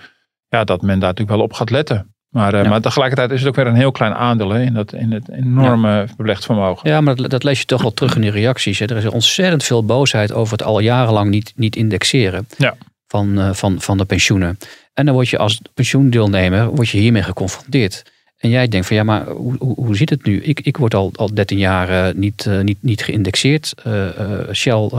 [0.49, 2.13] Ja, dat men daar natuurlijk wel op gaat letten.
[2.29, 2.69] Maar, uh, Ja.
[2.69, 5.29] maar tegelijkertijd is het ook weer een heel klein aandeel hè, in, dat, in het
[5.29, 6.89] enorme belegd vermogen.
[6.89, 8.79] Ja, maar dat, dat lees je toch wel terug in die reacties.
[8.79, 8.85] Hè.
[8.85, 12.75] Er is ontzettend veel boosheid over het al jarenlang niet, niet indexeren Ja.
[13.11, 14.57] Van, uh, van, van de pensioenen.
[14.93, 18.03] En dan word je als pensioendeelnemer word je hiermee geconfronteerd.
[18.41, 20.41] En jij denkt van ja, maar hoe, hoe, hoe zit het nu?
[20.41, 23.73] Ik, ik word al, al 13 jaar uh, niet, uh, niet, niet geïndexeerd.
[23.87, 24.05] Uh,
[24.53, 24.89] Shell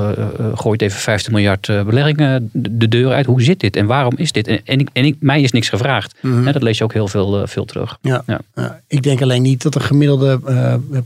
[0.54, 3.26] gooit even 15 miljard beleggingen de deur uit.
[3.26, 4.46] Hoe zit dit en waarom is dit?
[4.46, 6.14] En, en, ik, en ik, mij is niks gevraagd.
[6.20, 6.52] Mm-hmm.
[6.52, 7.98] dat lees je ook heel veel, veel terug.
[8.00, 8.22] Ja.
[8.26, 8.40] Ja.
[8.54, 8.80] ja.
[8.88, 10.40] Ik denk alleen niet dat de gemiddelde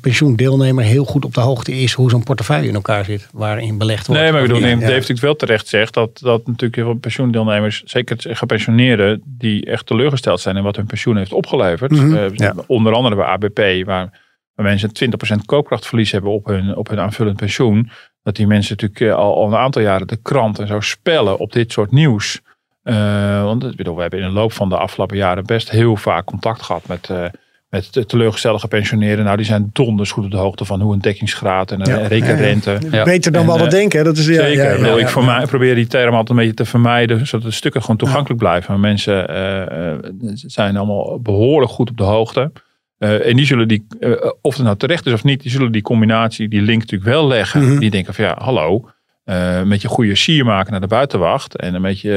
[0.00, 3.28] pensioendeelnemer heel goed op de hoogte is hoe zo'n portefeuille in elkaar zit.
[3.32, 4.22] Waarin belegd wordt.
[4.22, 4.74] Nee, maar ik bedoel, ja.
[4.74, 9.86] Dave natuurlijk wel terecht zegt dat, dat natuurlijk heel veel pensioendeelnemers, zeker gepensioneerden, die echt
[9.86, 11.90] teleurgesteld zijn in wat hun pensioen heeft opgeleverd.
[11.90, 12.14] Mhm.
[12.14, 12.25] Uh,
[12.66, 14.90] Onder andere bij ABP, waar, mensen
[15.34, 17.90] 20% koopkrachtverlies hebben op hun, op hun aanvullend pensioen.
[18.22, 21.52] Dat die mensen natuurlijk al, al een aantal jaren de krant en zo spellen op
[21.52, 22.40] dit soort nieuws.
[22.84, 26.24] Uh, want bedoel, we hebben in de loop van de afgelopen jaren best heel vaak
[26.24, 27.24] contact gehad met, uh,
[27.68, 29.24] met de teleurgestelde gepensioneerden.
[29.24, 32.06] Nou, die zijn donders goed op de hoogte van hoe een dekkingsgraad en een ja,
[32.06, 32.70] rekenrente.
[32.70, 33.04] Ja, ja.
[33.04, 34.04] Beter dan en, we hadden uh, denken.
[34.04, 34.80] Dat is, ja, zeker.
[34.80, 37.52] Ja, ja, ik voor mij, probeer die term altijd een beetje te vermijden, zodat de
[37.52, 38.70] stukken gewoon toegankelijk blijven.
[38.70, 42.52] Maar mensen uh, zijn allemaal behoorlijk goed op de hoogte.
[42.98, 45.72] Uh, en die zullen die, uh, of het nou terecht is of niet, die zullen
[45.72, 47.58] die combinatie, die link natuurlijk wel leggen.
[47.58, 47.66] Mhm.
[47.66, 47.80] Mm -hmm.
[47.80, 48.90] Die denken van ja, hallo,
[49.24, 51.56] uh, een beetje goede sier maken naar de buitenwacht.
[51.56, 52.10] En een beetje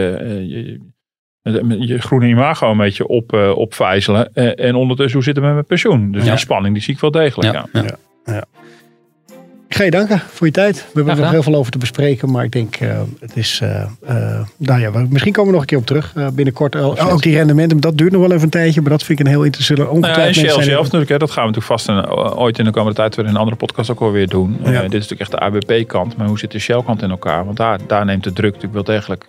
[0.47, 0.79] je,
[1.41, 4.33] je, groene imago een beetje op, opvijzelen.
[4.55, 6.11] en ondertussen, hoe zit het met mijn pensioen?
[6.11, 7.53] Dus die spanning die zie ik wel degelijk.
[7.53, 7.97] Ja, ja.
[8.25, 8.45] ja.
[9.69, 10.75] Ik ga je danken voor je tijd.
[10.75, 12.31] We hebben er nog heel veel over te bespreken.
[12.31, 13.59] Maar ik denk, uh, het is.
[13.63, 16.13] Uh, uh, nou ja, misschien komen we nog een keer op terug.
[16.33, 16.75] binnenkort.
[16.75, 17.79] ook die rendementen.
[17.79, 18.81] Dat duurt nog wel even een tijdje.
[18.81, 19.79] Maar dat vind ik een heel interessant.
[19.79, 20.35] Ongetwijfeld.
[20.35, 21.11] Ja, en Shell zelf natuurlijk.
[21.11, 23.37] Hè, dat gaan we natuurlijk vast een, ooit in de komende tijd weer in een
[23.37, 24.57] andere podcast ook alweer doen.
[24.63, 26.17] dit is natuurlijk echt de ABP-kant.
[26.17, 27.45] Maar hoe zit de Shell-kant in elkaar?
[27.45, 29.25] Want daar, daar neemt de druk natuurlijk wel degelijk.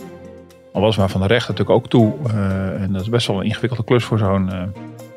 [0.73, 2.13] Al was maar van de rechter natuurlijk ook toe.
[2.79, 4.51] en dat is best wel een ingewikkelde klus voor zo'n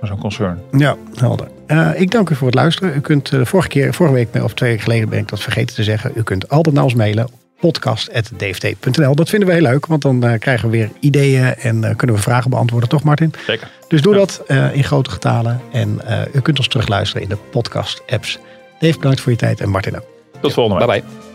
[0.07, 0.61] zo'n concern.
[0.71, 1.47] Ja, helder.
[1.67, 2.95] Uh, ik dank u voor het luisteren.
[2.95, 5.75] U kunt uh, vorige, keer, vorige week of twee weken geleden ben ik dat vergeten
[5.75, 6.11] te zeggen.
[6.15, 7.27] U kunt altijd naar ons mailen
[7.59, 9.15] podcast.dft.nl.
[9.15, 12.21] Dat vinden we heel leuk, want dan uh, krijgen we weer ideeën en kunnen we
[12.21, 13.33] vragen beantwoorden, toch Martin?
[13.45, 13.69] Zeker.
[13.87, 14.43] Dus doe dat
[14.73, 15.99] in grote getalen en
[16.33, 18.39] u kunt ons terugluisteren in de podcast-apps.
[18.79, 20.05] Dave, bedankt voor je tijd en Martin ook.
[20.41, 20.87] Tot volgende week.
[20.87, 21.32] Bye bye.